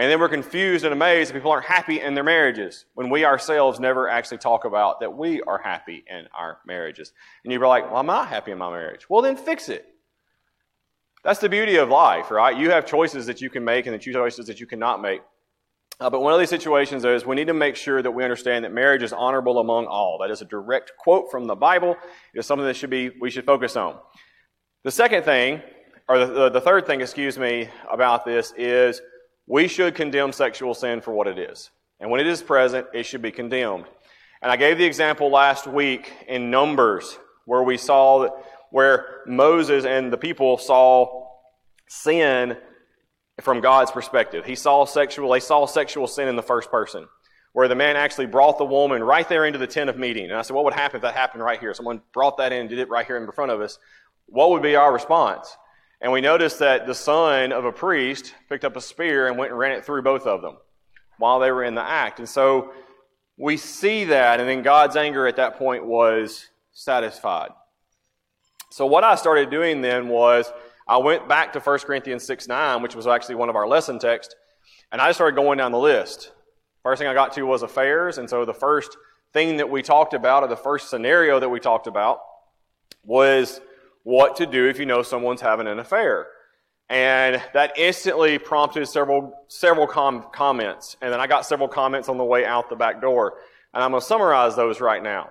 And 0.00 0.10
then 0.10 0.18
we're 0.18 0.30
confused 0.30 0.86
and 0.86 0.94
amazed 0.94 1.28
that 1.28 1.34
people 1.34 1.50
aren't 1.50 1.66
happy 1.66 2.00
in 2.00 2.14
their 2.14 2.24
marriages 2.24 2.86
when 2.94 3.10
we 3.10 3.26
ourselves 3.26 3.78
never 3.78 4.08
actually 4.08 4.38
talk 4.38 4.64
about 4.64 5.00
that 5.00 5.14
we 5.14 5.42
are 5.42 5.58
happy 5.58 6.02
in 6.08 6.26
our 6.34 6.56
marriages. 6.66 7.12
And 7.44 7.52
you're 7.52 7.66
like, 7.66 7.84
well, 7.84 7.98
I'm 7.98 8.06
not 8.06 8.28
happy 8.28 8.50
in 8.50 8.56
my 8.56 8.70
marriage. 8.70 9.10
Well, 9.10 9.20
then 9.20 9.36
fix 9.36 9.68
it. 9.68 9.84
That's 11.22 11.38
the 11.38 11.50
beauty 11.50 11.76
of 11.76 11.90
life, 11.90 12.30
right? 12.30 12.56
You 12.56 12.70
have 12.70 12.86
choices 12.86 13.26
that 13.26 13.42
you 13.42 13.50
can 13.50 13.62
make 13.62 13.84
and 13.84 13.94
the 13.94 13.98
choices 13.98 14.46
that 14.46 14.58
you 14.58 14.66
cannot 14.66 15.02
make. 15.02 15.20
Uh, 16.00 16.08
but 16.08 16.22
one 16.22 16.32
of 16.32 16.38
these 16.38 16.48
situations 16.48 17.04
is 17.04 17.26
we 17.26 17.36
need 17.36 17.48
to 17.48 17.52
make 17.52 17.76
sure 17.76 18.00
that 18.00 18.10
we 18.10 18.24
understand 18.24 18.64
that 18.64 18.72
marriage 18.72 19.02
is 19.02 19.12
honorable 19.12 19.58
among 19.58 19.84
all. 19.84 20.16
That 20.22 20.30
is 20.30 20.40
a 20.40 20.46
direct 20.46 20.92
quote 20.98 21.30
from 21.30 21.46
the 21.46 21.54
Bible. 21.54 21.94
It 22.32 22.38
is 22.38 22.46
something 22.46 22.64
that 22.64 22.76
should 22.76 22.88
be 22.88 23.10
we 23.20 23.30
should 23.30 23.44
focus 23.44 23.76
on. 23.76 23.98
The 24.82 24.92
second 24.92 25.24
thing, 25.24 25.60
or 26.08 26.18
the, 26.20 26.26
the, 26.26 26.48
the 26.48 26.60
third 26.62 26.86
thing, 26.86 27.02
excuse 27.02 27.38
me, 27.38 27.68
about 27.92 28.24
this 28.24 28.54
is 28.56 29.02
we 29.50 29.66
should 29.66 29.96
condemn 29.96 30.32
sexual 30.32 30.74
sin 30.74 31.00
for 31.00 31.12
what 31.12 31.26
it 31.26 31.36
is. 31.36 31.70
And 31.98 32.08
when 32.08 32.20
it 32.20 32.28
is 32.28 32.40
present, 32.40 32.86
it 32.94 33.02
should 33.02 33.20
be 33.20 33.32
condemned. 33.32 33.84
And 34.40 34.50
I 34.50 34.56
gave 34.56 34.78
the 34.78 34.84
example 34.84 35.28
last 35.28 35.66
week 35.66 36.12
in 36.28 36.52
Numbers 36.52 37.18
where 37.46 37.64
we 37.64 37.76
saw 37.76 38.28
where 38.70 39.22
Moses 39.26 39.84
and 39.84 40.12
the 40.12 40.16
people 40.16 40.56
saw 40.56 41.26
sin 41.88 42.56
from 43.40 43.60
God's 43.60 43.90
perspective. 43.90 44.44
He 44.44 44.54
saw 44.54 44.84
sexual, 44.84 45.32
they 45.32 45.40
saw 45.40 45.66
sexual 45.66 46.06
sin 46.06 46.28
in 46.28 46.36
the 46.36 46.42
first 46.44 46.70
person, 46.70 47.08
where 47.52 47.66
the 47.66 47.74
man 47.74 47.96
actually 47.96 48.26
brought 48.26 48.56
the 48.56 48.64
woman 48.64 49.02
right 49.02 49.28
there 49.28 49.44
into 49.44 49.58
the 49.58 49.66
tent 49.66 49.90
of 49.90 49.98
meeting. 49.98 50.26
And 50.26 50.34
I 50.34 50.42
said, 50.42 50.54
what 50.54 50.64
would 50.64 50.74
happen 50.74 50.98
if 50.98 51.02
that 51.02 51.14
happened 51.14 51.42
right 51.42 51.58
here? 51.58 51.74
Someone 51.74 52.02
brought 52.12 52.36
that 52.36 52.52
in, 52.52 52.60
and 52.60 52.68
did 52.68 52.78
it 52.78 52.88
right 52.88 53.04
here 53.04 53.16
in 53.16 53.30
front 53.32 53.50
of 53.50 53.60
us. 53.60 53.80
What 54.26 54.50
would 54.50 54.62
be 54.62 54.76
our 54.76 54.92
response? 54.92 55.56
And 56.00 56.12
we 56.12 56.20
noticed 56.20 56.58
that 56.60 56.86
the 56.86 56.94
son 56.94 57.52
of 57.52 57.64
a 57.64 57.72
priest 57.72 58.34
picked 58.48 58.64
up 58.64 58.76
a 58.76 58.80
spear 58.80 59.28
and 59.28 59.36
went 59.36 59.50
and 59.50 59.58
ran 59.58 59.72
it 59.72 59.84
through 59.84 60.02
both 60.02 60.26
of 60.26 60.40
them 60.40 60.56
while 61.18 61.38
they 61.38 61.50
were 61.50 61.64
in 61.64 61.74
the 61.74 61.82
act. 61.82 62.18
And 62.18 62.28
so 62.28 62.72
we 63.36 63.56
see 63.56 64.04
that, 64.04 64.40
and 64.40 64.48
then 64.48 64.62
God's 64.62 64.96
anger 64.96 65.26
at 65.26 65.36
that 65.36 65.56
point 65.58 65.84
was 65.84 66.48
satisfied. 66.72 67.50
So 68.70 68.86
what 68.86 69.04
I 69.04 69.14
started 69.14 69.50
doing 69.50 69.82
then 69.82 70.08
was 70.08 70.50
I 70.88 70.96
went 70.96 71.28
back 71.28 71.52
to 71.52 71.60
1 71.60 71.78
Corinthians 71.80 72.24
6 72.24 72.48
9, 72.48 72.82
which 72.82 72.94
was 72.94 73.06
actually 73.06 73.34
one 73.34 73.48
of 73.48 73.56
our 73.56 73.68
lesson 73.68 73.98
texts, 73.98 74.34
and 74.92 75.00
I 75.00 75.12
started 75.12 75.36
going 75.36 75.58
down 75.58 75.72
the 75.72 75.78
list. 75.78 76.32
First 76.82 76.98
thing 76.98 77.08
I 77.08 77.14
got 77.14 77.32
to 77.34 77.42
was 77.42 77.62
affairs, 77.62 78.18
and 78.18 78.28
so 78.28 78.44
the 78.44 78.54
first 78.54 78.96
thing 79.32 79.58
that 79.58 79.68
we 79.68 79.82
talked 79.82 80.14
about, 80.14 80.42
or 80.42 80.48
the 80.48 80.56
first 80.56 80.88
scenario 80.88 81.38
that 81.40 81.48
we 81.48 81.60
talked 81.60 81.86
about, 81.86 82.20
was 83.04 83.60
what 84.10 84.36
to 84.36 84.46
do 84.46 84.66
if 84.66 84.78
you 84.78 84.86
know 84.86 85.02
someone's 85.02 85.40
having 85.40 85.68
an 85.68 85.78
affair. 85.78 86.26
And 86.88 87.40
that 87.54 87.78
instantly 87.78 88.38
prompted 88.38 88.86
several, 88.88 89.32
several 89.46 89.86
com- 89.86 90.26
comments. 90.32 90.96
And 91.00 91.12
then 91.12 91.20
I 91.20 91.28
got 91.28 91.46
several 91.46 91.68
comments 91.68 92.08
on 92.08 92.18
the 92.18 92.24
way 92.24 92.44
out 92.44 92.68
the 92.68 92.74
back 92.74 93.00
door. 93.00 93.34
And 93.72 93.84
I'm 93.84 93.92
going 93.92 94.00
to 94.00 94.06
summarize 94.06 94.56
those 94.56 94.80
right 94.80 95.00
now. 95.00 95.30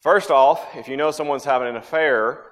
First 0.00 0.30
off, 0.30 0.64
if 0.76 0.86
you 0.86 0.96
know 0.96 1.10
someone's 1.10 1.44
having 1.44 1.66
an 1.66 1.74
affair, 1.74 2.44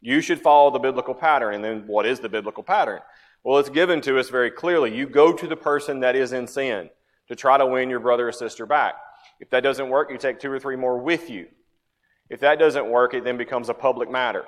you 0.00 0.20
should 0.20 0.40
follow 0.40 0.72
the 0.72 0.80
biblical 0.80 1.14
pattern. 1.14 1.54
And 1.54 1.62
then 1.62 1.84
what 1.86 2.04
is 2.04 2.18
the 2.18 2.28
biblical 2.28 2.64
pattern? 2.64 3.00
Well, 3.44 3.58
it's 3.58 3.70
given 3.70 4.00
to 4.00 4.18
us 4.18 4.28
very 4.28 4.50
clearly. 4.50 4.92
You 4.92 5.06
go 5.06 5.32
to 5.32 5.46
the 5.46 5.56
person 5.56 6.00
that 6.00 6.16
is 6.16 6.32
in 6.32 6.48
sin 6.48 6.90
to 7.28 7.36
try 7.36 7.56
to 7.56 7.66
win 7.66 7.90
your 7.90 8.00
brother 8.00 8.28
or 8.28 8.32
sister 8.32 8.66
back. 8.66 8.94
If 9.38 9.50
that 9.50 9.62
doesn't 9.62 9.88
work, 9.88 10.10
you 10.10 10.18
take 10.18 10.40
two 10.40 10.50
or 10.50 10.58
three 10.58 10.74
more 10.74 10.98
with 10.98 11.30
you. 11.30 11.46
If 12.28 12.40
that 12.40 12.58
doesn't 12.58 12.90
work, 12.90 13.14
it 13.14 13.22
then 13.22 13.36
becomes 13.36 13.68
a 13.68 13.74
public 13.74 14.10
matter. 14.10 14.44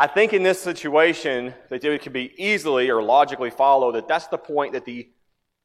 I 0.00 0.06
think 0.06 0.32
in 0.32 0.44
this 0.44 0.62
situation 0.62 1.54
that 1.70 1.82
it 1.82 2.02
could 2.02 2.12
be 2.12 2.32
easily 2.38 2.88
or 2.88 3.02
logically 3.02 3.50
followed 3.50 3.96
that 3.96 4.06
that's 4.06 4.28
the 4.28 4.38
point 4.38 4.74
that 4.74 4.84
the 4.84 5.08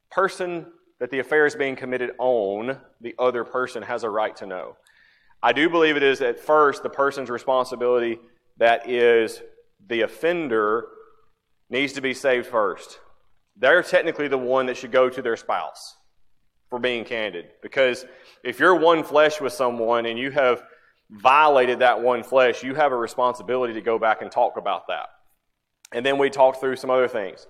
person 0.09 0.65
that 0.99 1.11
the 1.11 1.19
affair 1.19 1.45
is 1.45 1.55
being 1.55 1.75
committed 1.75 2.11
on, 2.17 2.79
the 2.99 3.13
other 3.19 3.43
person 3.43 3.83
has 3.83 4.03
a 4.03 4.09
right 4.09 4.35
to 4.37 4.47
know. 4.47 4.75
I 5.43 5.53
do 5.53 5.69
believe 5.69 5.97
it 5.97 6.03
is 6.03 6.21
at 6.21 6.39
first 6.39 6.81
the 6.81 6.89
person's 6.89 7.29
responsibility 7.29 8.17
that 8.57 8.89
is 8.89 9.43
the 9.87 10.01
offender 10.01 10.87
needs 11.69 11.93
to 11.93 12.01
be 12.01 12.15
saved 12.15 12.47
first. 12.47 12.99
They're 13.57 13.83
technically 13.83 14.29
the 14.29 14.37
one 14.39 14.65
that 14.65 14.77
should 14.77 14.91
go 14.91 15.09
to 15.09 15.21
their 15.21 15.37
spouse 15.37 15.95
for 16.71 16.79
being 16.79 17.05
candid. 17.05 17.49
Because 17.61 18.03
if 18.43 18.59
you're 18.59 18.73
one 18.73 19.03
flesh 19.03 19.39
with 19.39 19.53
someone 19.53 20.07
and 20.07 20.17
you 20.17 20.31
have 20.31 20.63
violated 21.09 21.79
that 21.79 22.01
one 22.01 22.23
flesh, 22.23 22.63
you 22.63 22.75
have 22.75 22.91
a 22.91 22.97
responsibility 22.97 23.73
to 23.73 23.81
go 23.81 23.99
back 23.99 24.21
and 24.21 24.31
talk 24.31 24.57
about 24.57 24.87
that. 24.87 25.09
And 25.91 26.05
then 26.05 26.17
we 26.17 26.29
talked 26.29 26.59
through 26.59 26.75
some 26.77 26.89
other 26.89 27.07
things. 27.07 27.45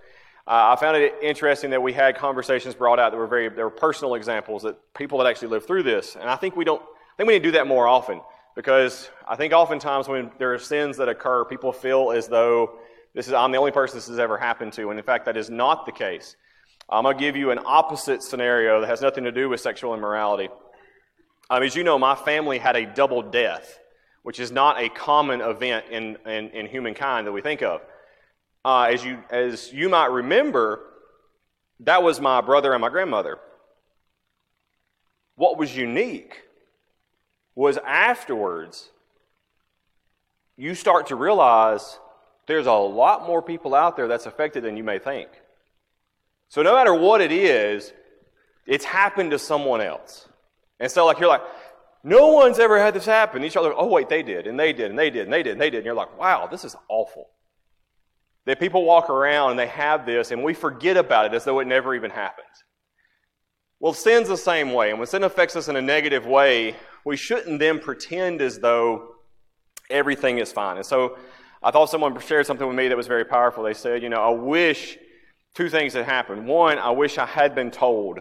Uh, 0.45 0.75
I 0.75 0.79
found 0.79 0.97
it 0.97 1.15
interesting 1.21 1.69
that 1.69 1.81
we 1.81 1.93
had 1.93 2.17
conversations 2.17 2.75
brought 2.75 2.99
out 2.99 3.11
that 3.11 3.17
were 3.17 3.27
very, 3.27 3.47
there 3.47 3.65
were 3.65 3.71
personal 3.71 4.15
examples 4.15 4.63
that 4.63 4.75
people 4.93 5.17
that 5.19 5.27
actually 5.27 5.47
lived 5.47 5.65
through 5.65 5.83
this. 5.83 6.15
And 6.15 6.29
I 6.29 6.35
think 6.35 6.57
we 6.57 6.65
don't, 6.65 6.81
I 6.81 7.15
think 7.17 7.27
we 7.27 7.33
need 7.35 7.43
to 7.43 7.47
do 7.47 7.51
that 7.53 7.67
more 7.67 7.87
often 7.87 8.19
because 8.55 9.09
I 9.25 9.37
think 9.37 9.53
oftentimes 9.53 10.09
when 10.09 10.31
there 10.39 10.53
are 10.53 10.59
sins 10.59 10.97
that 10.97 11.07
occur, 11.07 11.45
people 11.45 11.71
feel 11.71 12.11
as 12.11 12.27
though 12.27 12.79
this 13.13 13.27
is, 13.27 13.33
I'm 13.33 13.51
the 13.51 13.57
only 13.57 13.71
person 13.71 13.97
this 13.97 14.07
has 14.07 14.19
ever 14.19 14.37
happened 14.37 14.73
to. 14.73 14.89
And 14.89 14.99
in 14.99 15.05
fact, 15.05 15.25
that 15.25 15.37
is 15.37 15.49
not 15.49 15.85
the 15.85 15.91
case. 15.93 16.35
I'm 16.89 17.03
going 17.03 17.17
to 17.17 17.23
give 17.23 17.37
you 17.37 17.51
an 17.51 17.59
opposite 17.65 18.21
scenario 18.21 18.81
that 18.81 18.87
has 18.87 19.01
nothing 19.01 19.23
to 19.23 19.31
do 19.31 19.47
with 19.47 19.61
sexual 19.61 19.93
immorality. 19.93 20.49
Um, 21.49 21.63
as 21.63 21.75
you 21.75 21.83
know, 21.83 21.99
my 21.99 22.15
family 22.15 22.57
had 22.57 22.75
a 22.75 22.85
double 22.85 23.21
death, 23.21 23.79
which 24.23 24.39
is 24.39 24.51
not 24.51 24.81
a 24.81 24.89
common 24.89 25.41
event 25.41 25.85
in, 25.91 26.17
in, 26.25 26.49
in 26.49 26.65
humankind 26.67 27.27
that 27.27 27.31
we 27.31 27.41
think 27.41 27.61
of. 27.61 27.81
Uh, 28.65 28.89
as, 28.91 29.03
you, 29.03 29.19
as 29.29 29.71
you 29.73 29.89
might 29.89 30.11
remember, 30.11 30.79
that 31.81 32.01
was 32.01 32.21
my 32.21 32.41
brother 32.41 32.73
and 32.73 32.81
my 32.81 32.89
grandmother. 32.89 33.39
What 35.35 35.57
was 35.57 35.75
unique 35.75 36.43
was 37.55 37.77
afterwards, 37.77 38.89
you 40.55 40.75
start 40.75 41.07
to 41.07 41.15
realize 41.15 41.99
there's 42.47 42.67
a 42.67 42.73
lot 42.73 43.27
more 43.27 43.41
people 43.41 43.75
out 43.75 43.95
there 43.95 44.07
that's 44.07 44.25
affected 44.25 44.63
than 44.63 44.77
you 44.77 44.83
may 44.83 44.99
think. 44.99 45.29
So 46.49 46.61
no 46.61 46.75
matter 46.75 46.93
what 46.93 47.21
it 47.21 47.31
is, 47.31 47.91
it's 48.65 48.85
happened 48.85 49.31
to 49.31 49.39
someone 49.39 49.81
else. 49.81 50.27
And 50.83 50.91
so 50.91 51.05
like 51.05 51.19
you're 51.19 51.29
like, 51.29 51.41
no 52.03 52.27
one's 52.27 52.59
ever 52.59 52.77
had 52.77 52.93
this 52.93 53.05
happen. 53.05 53.43
Each 53.45 53.55
other, 53.55 53.73
oh 53.73 53.87
wait, 53.87 54.09
they 54.09 54.21
did, 54.21 54.45
and 54.45 54.59
they 54.59 54.73
did, 54.73 54.89
and 54.89 54.99
they 54.99 55.09
did, 55.09 55.23
and 55.23 55.33
they 55.33 55.41
did, 55.41 55.53
and 55.53 55.61
they 55.61 55.69
did. 55.69 55.77
And 55.77 55.85
you're 55.85 55.95
like, 55.95 56.19
wow, 56.19 56.47
this 56.51 56.65
is 56.65 56.75
awful. 56.89 57.29
That 58.45 58.59
people 58.59 58.83
walk 58.83 59.09
around 59.09 59.51
and 59.51 59.59
they 59.59 59.67
have 59.67 60.05
this, 60.05 60.31
and 60.31 60.43
we 60.43 60.53
forget 60.53 60.97
about 60.97 61.25
it 61.25 61.33
as 61.33 61.45
though 61.45 61.59
it 61.59 61.67
never 61.67 61.95
even 61.95 62.11
happened. 62.11 62.45
Well, 63.79 63.93
sin's 63.93 64.27
the 64.27 64.35
same 64.35 64.73
way. 64.73 64.89
And 64.89 64.99
when 64.99 65.07
sin 65.07 65.23
affects 65.23 65.55
us 65.55 65.69
in 65.69 65.77
a 65.77 65.81
negative 65.81 66.25
way, 66.25 66.75
we 67.05 67.15
shouldn't 67.15 67.59
then 67.59 67.79
pretend 67.79 68.41
as 68.41 68.59
though 68.59 69.15
everything 69.89 70.39
is 70.39 70.51
fine. 70.51 70.75
And 70.75 70.85
so 70.85 71.17
I 71.61 71.71
thought 71.71 71.89
someone 71.89 72.19
shared 72.19 72.45
something 72.45 72.67
with 72.67 72.75
me 72.75 72.89
that 72.89 72.97
was 72.97 73.07
very 73.07 73.23
powerful. 73.23 73.63
They 73.63 73.73
said, 73.73 74.03
you 74.03 74.09
know, 74.09 74.21
I 74.21 74.31
wish 74.31 74.97
two 75.53 75.69
things 75.69 75.93
had 75.93 76.03
happened. 76.03 76.45
One, 76.45 76.77
I 76.77 76.91
wish 76.91 77.17
I 77.17 77.25
had 77.25 77.55
been 77.55 77.71
told 77.71 78.19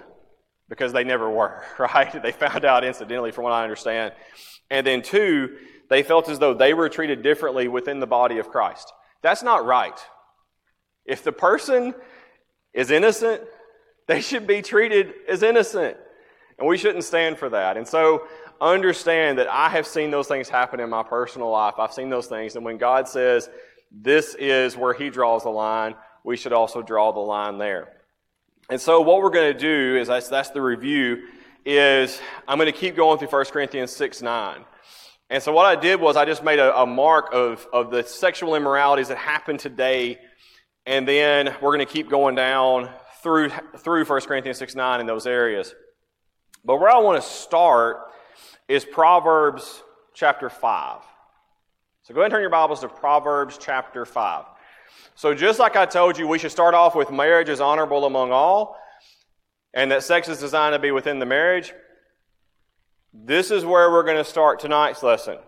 because 0.72 0.94
they 0.94 1.04
never 1.04 1.28
were, 1.28 1.62
right? 1.78 2.22
They 2.22 2.32
found 2.32 2.64
out 2.64 2.82
incidentally, 2.82 3.30
from 3.30 3.44
what 3.44 3.52
I 3.52 3.62
understand. 3.62 4.14
And 4.70 4.86
then 4.86 5.02
two, 5.02 5.58
they 5.90 6.02
felt 6.02 6.30
as 6.30 6.38
though 6.38 6.54
they 6.54 6.72
were 6.72 6.88
treated 6.88 7.22
differently 7.22 7.68
within 7.68 8.00
the 8.00 8.06
body 8.06 8.38
of 8.38 8.48
Christ. 8.48 8.90
That's 9.20 9.42
not 9.42 9.66
right. 9.66 10.00
If 11.04 11.24
the 11.24 11.32
person 11.32 11.94
is 12.72 12.90
innocent, 12.90 13.42
they 14.08 14.22
should 14.22 14.46
be 14.46 14.62
treated 14.62 15.12
as 15.28 15.42
innocent. 15.42 15.98
And 16.58 16.66
we 16.66 16.78
shouldn't 16.78 17.04
stand 17.04 17.36
for 17.36 17.50
that. 17.50 17.76
And 17.76 17.86
so 17.86 18.26
understand 18.58 19.36
that 19.40 19.48
I 19.48 19.68
have 19.68 19.86
seen 19.86 20.10
those 20.10 20.26
things 20.26 20.48
happen 20.48 20.80
in 20.80 20.88
my 20.88 21.02
personal 21.02 21.50
life. 21.50 21.74
I've 21.76 21.92
seen 21.92 22.08
those 22.08 22.28
things. 22.28 22.56
And 22.56 22.64
when 22.64 22.78
God 22.78 23.08
says 23.08 23.50
this 23.90 24.34
is 24.36 24.74
where 24.74 24.94
He 24.94 25.10
draws 25.10 25.42
the 25.42 25.50
line, 25.50 25.96
we 26.24 26.38
should 26.38 26.54
also 26.54 26.80
draw 26.80 27.12
the 27.12 27.20
line 27.20 27.58
there. 27.58 27.92
And 28.72 28.80
so 28.80 29.02
what 29.02 29.20
we're 29.20 29.28
going 29.28 29.52
to 29.52 29.58
do 29.58 29.98
is 29.98 30.08
that's, 30.08 30.48
the 30.48 30.62
review 30.62 31.24
is 31.62 32.18
I'm 32.48 32.56
going 32.56 32.72
to 32.72 32.78
keep 32.78 32.96
going 32.96 33.18
through 33.18 33.28
1 33.28 33.44
Corinthians 33.52 33.90
6 33.90 34.22
9. 34.22 34.64
And 35.28 35.42
so 35.42 35.52
what 35.52 35.66
I 35.66 35.78
did 35.78 36.00
was 36.00 36.16
I 36.16 36.24
just 36.24 36.42
made 36.42 36.58
a, 36.58 36.74
a 36.80 36.86
mark 36.86 37.34
of, 37.34 37.66
of 37.70 37.90
the 37.90 38.02
sexual 38.02 38.54
immoralities 38.54 39.08
that 39.08 39.18
happen 39.18 39.58
today. 39.58 40.16
And 40.86 41.06
then 41.06 41.54
we're 41.60 41.76
going 41.76 41.86
to 41.86 41.92
keep 41.92 42.08
going 42.08 42.34
down 42.34 42.88
through, 43.22 43.50
through 43.76 44.06
1 44.06 44.20
Corinthians 44.22 44.56
6 44.56 44.74
9 44.74 45.00
in 45.00 45.06
those 45.06 45.26
areas. 45.26 45.74
But 46.64 46.80
where 46.80 46.88
I 46.88 46.96
want 46.96 47.22
to 47.22 47.28
start 47.28 48.10
is 48.68 48.86
Proverbs 48.86 49.82
chapter 50.14 50.48
5. 50.48 51.02
So 52.04 52.14
go 52.14 52.20
ahead 52.20 52.32
and 52.32 52.36
turn 52.36 52.40
your 52.40 52.48
Bibles 52.48 52.80
to 52.80 52.88
Proverbs 52.88 53.58
chapter 53.60 54.06
5. 54.06 54.46
So 55.14 55.34
just 55.34 55.58
like 55.58 55.76
I 55.76 55.86
told 55.86 56.18
you, 56.18 56.26
we 56.26 56.38
should 56.38 56.50
start 56.50 56.74
off 56.74 56.94
with 56.94 57.10
marriage 57.10 57.48
is 57.48 57.60
honorable 57.60 58.04
among 58.04 58.32
all, 58.32 58.76
and 59.74 59.90
that 59.90 60.02
sex 60.02 60.28
is 60.28 60.38
designed 60.38 60.74
to 60.74 60.78
be 60.78 60.90
within 60.90 61.18
the 61.18 61.26
marriage. 61.26 61.72
This 63.12 63.50
is 63.50 63.64
where 63.64 63.90
we're 63.90 64.04
going 64.04 64.16
to 64.16 64.24
start 64.24 64.58
tonight's 64.58 65.02
lesson. 65.02 65.38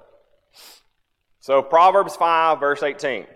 So, 1.40 1.62
Proverbs 1.62 2.16
5, 2.16 2.60
verse 2.60 2.82
18 2.82 3.26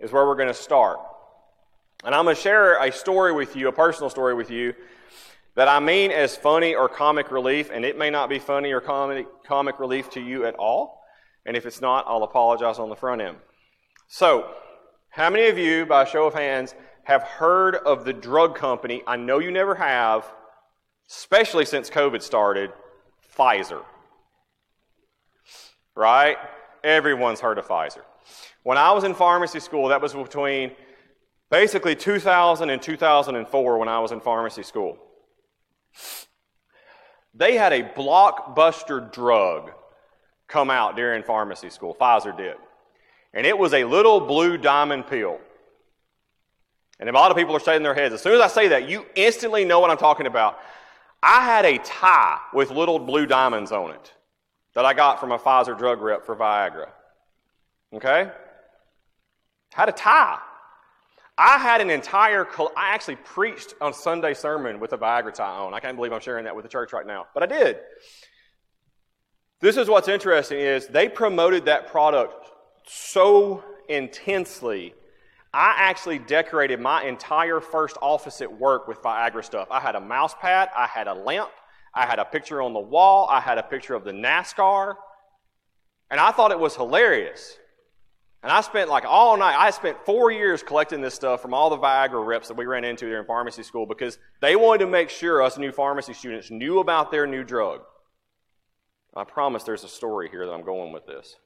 is 0.00 0.10
where 0.10 0.26
we're 0.26 0.36
going 0.36 0.48
to 0.48 0.54
start. 0.54 0.98
And 2.04 2.14
I'm 2.14 2.24
going 2.24 2.34
to 2.34 2.42
share 2.42 2.82
a 2.82 2.90
story 2.90 3.32
with 3.32 3.54
you, 3.54 3.68
a 3.68 3.72
personal 3.72 4.10
story 4.10 4.34
with 4.34 4.50
you, 4.50 4.74
that 5.54 5.68
I 5.68 5.80
mean 5.80 6.10
as 6.10 6.36
funny 6.36 6.74
or 6.74 6.88
comic 6.88 7.30
relief, 7.30 7.70
and 7.72 7.84
it 7.84 7.96
may 7.96 8.10
not 8.10 8.28
be 8.28 8.38
funny 8.38 8.72
or 8.72 8.80
comic, 8.80 9.26
comic 9.46 9.78
relief 9.78 10.10
to 10.10 10.20
you 10.20 10.44
at 10.44 10.54
all. 10.56 11.02
And 11.46 11.56
if 11.56 11.66
it's 11.66 11.80
not, 11.80 12.04
I'll 12.08 12.22
apologize 12.22 12.78
on 12.78 12.88
the 12.88 12.96
front 12.96 13.20
end. 13.20 13.36
So, 14.08 14.50
how 15.12 15.28
many 15.28 15.48
of 15.48 15.58
you, 15.58 15.84
by 15.84 16.06
show 16.06 16.26
of 16.26 16.32
hands, 16.32 16.74
have 17.04 17.22
heard 17.22 17.76
of 17.76 18.06
the 18.06 18.14
drug 18.14 18.56
company? 18.56 19.02
I 19.06 19.16
know 19.16 19.40
you 19.40 19.50
never 19.50 19.74
have, 19.74 20.24
especially 21.10 21.66
since 21.66 21.90
COVID 21.90 22.22
started, 22.22 22.72
Pfizer. 23.36 23.84
Right? 25.94 26.38
Everyone's 26.82 27.40
heard 27.40 27.58
of 27.58 27.68
Pfizer. 27.68 28.00
When 28.62 28.78
I 28.78 28.92
was 28.92 29.04
in 29.04 29.12
pharmacy 29.12 29.60
school, 29.60 29.88
that 29.88 30.00
was 30.00 30.14
between 30.14 30.70
basically 31.50 31.94
2000 31.94 32.70
and 32.70 32.80
2004 32.80 33.78
when 33.78 33.88
I 33.90 33.98
was 33.98 34.12
in 34.12 34.20
pharmacy 34.20 34.62
school. 34.62 34.96
They 37.34 37.58
had 37.58 37.74
a 37.74 37.82
blockbuster 37.82 39.12
drug 39.12 39.72
come 40.48 40.70
out 40.70 40.96
during 40.96 41.22
pharmacy 41.22 41.68
school. 41.68 41.94
Pfizer 42.00 42.34
did. 42.34 42.56
And 43.34 43.46
it 43.46 43.56
was 43.56 43.72
a 43.72 43.84
little 43.84 44.20
blue 44.20 44.58
diamond 44.58 45.06
pill. 45.06 45.38
And 46.98 47.08
a 47.08 47.12
lot 47.12 47.30
of 47.30 47.36
people 47.36 47.56
are 47.56 47.60
shaking 47.60 47.82
their 47.82 47.94
heads. 47.94 48.14
As 48.14 48.22
soon 48.22 48.34
as 48.34 48.40
I 48.40 48.48
say 48.48 48.68
that, 48.68 48.88
you 48.88 49.06
instantly 49.14 49.64
know 49.64 49.80
what 49.80 49.90
I'm 49.90 49.96
talking 49.96 50.26
about. 50.26 50.58
I 51.22 51.44
had 51.44 51.64
a 51.64 51.78
tie 51.78 52.38
with 52.52 52.70
little 52.70 52.98
blue 52.98 53.26
diamonds 53.26 53.72
on 53.72 53.90
it 53.90 54.12
that 54.74 54.84
I 54.84 54.94
got 54.94 55.20
from 55.20 55.32
a 55.32 55.38
Pfizer 55.38 55.76
drug 55.76 56.00
rep 56.00 56.24
for 56.24 56.36
Viagra. 56.36 56.90
Okay? 57.92 58.30
Had 59.72 59.88
a 59.88 59.92
tie. 59.92 60.38
I 61.38 61.58
had 61.58 61.80
an 61.80 61.90
entire, 61.90 62.46
I 62.76 62.94
actually 62.94 63.16
preached 63.16 63.74
on 63.80 63.94
Sunday 63.94 64.34
sermon 64.34 64.78
with 64.78 64.92
a 64.92 64.98
Viagra 64.98 65.32
tie 65.32 65.56
on. 65.58 65.74
I 65.74 65.80
can't 65.80 65.96
believe 65.96 66.12
I'm 66.12 66.20
sharing 66.20 66.44
that 66.44 66.54
with 66.54 66.64
the 66.64 66.68
church 66.68 66.92
right 66.92 67.06
now, 67.06 67.26
but 67.34 67.42
I 67.42 67.46
did. 67.46 67.78
This 69.60 69.76
is 69.76 69.88
what's 69.88 70.08
interesting 70.08 70.58
is 70.58 70.86
they 70.88 71.08
promoted 71.08 71.64
that 71.64 71.88
product 71.88 72.51
so 72.86 73.64
intensely 73.88 74.94
I 75.54 75.74
actually 75.76 76.18
decorated 76.18 76.80
my 76.80 77.04
entire 77.04 77.60
first 77.60 77.98
office 78.00 78.40
at 78.40 78.50
work 78.50 78.88
with 78.88 79.02
Viagra 79.02 79.44
stuff. 79.44 79.68
I 79.70 79.80
had 79.80 79.94
a 79.94 80.00
mouse 80.00 80.34
pad, 80.40 80.70
I 80.74 80.86
had 80.86 81.08
a 81.08 81.14
lamp, 81.14 81.50
I 81.94 82.06
had 82.06 82.18
a 82.18 82.24
picture 82.24 82.62
on 82.62 82.72
the 82.72 82.80
wall, 82.80 83.28
I 83.30 83.40
had 83.40 83.58
a 83.58 83.62
picture 83.62 83.94
of 83.94 84.04
the 84.04 84.12
NASCAR, 84.12 84.94
and 86.10 86.18
I 86.18 86.30
thought 86.30 86.52
it 86.52 86.58
was 86.58 86.74
hilarious. 86.74 87.58
And 88.42 88.50
I 88.50 88.62
spent 88.62 88.88
like 88.88 89.04
all 89.06 89.36
night, 89.36 89.54
I 89.56 89.70
spent 89.70 89.98
four 90.06 90.32
years 90.32 90.62
collecting 90.62 91.02
this 91.02 91.14
stuff 91.14 91.42
from 91.42 91.52
all 91.52 91.68
the 91.68 91.78
Viagra 91.78 92.24
reps 92.24 92.48
that 92.48 92.56
we 92.56 92.64
ran 92.64 92.82
into 92.82 93.04
there 93.04 93.20
in 93.20 93.26
pharmacy 93.26 93.62
school 93.62 93.84
because 93.84 94.18
they 94.40 94.56
wanted 94.56 94.86
to 94.86 94.90
make 94.90 95.10
sure 95.10 95.42
us 95.42 95.58
new 95.58 95.70
pharmacy 95.70 96.14
students 96.14 96.50
knew 96.50 96.78
about 96.78 97.10
their 97.10 97.26
new 97.26 97.44
drug. 97.44 97.82
I 99.14 99.24
promise 99.24 99.64
there's 99.64 99.84
a 99.84 99.88
story 99.88 100.30
here 100.30 100.46
that 100.46 100.52
I'm 100.52 100.64
going 100.64 100.92
with 100.92 101.06
this. 101.06 101.36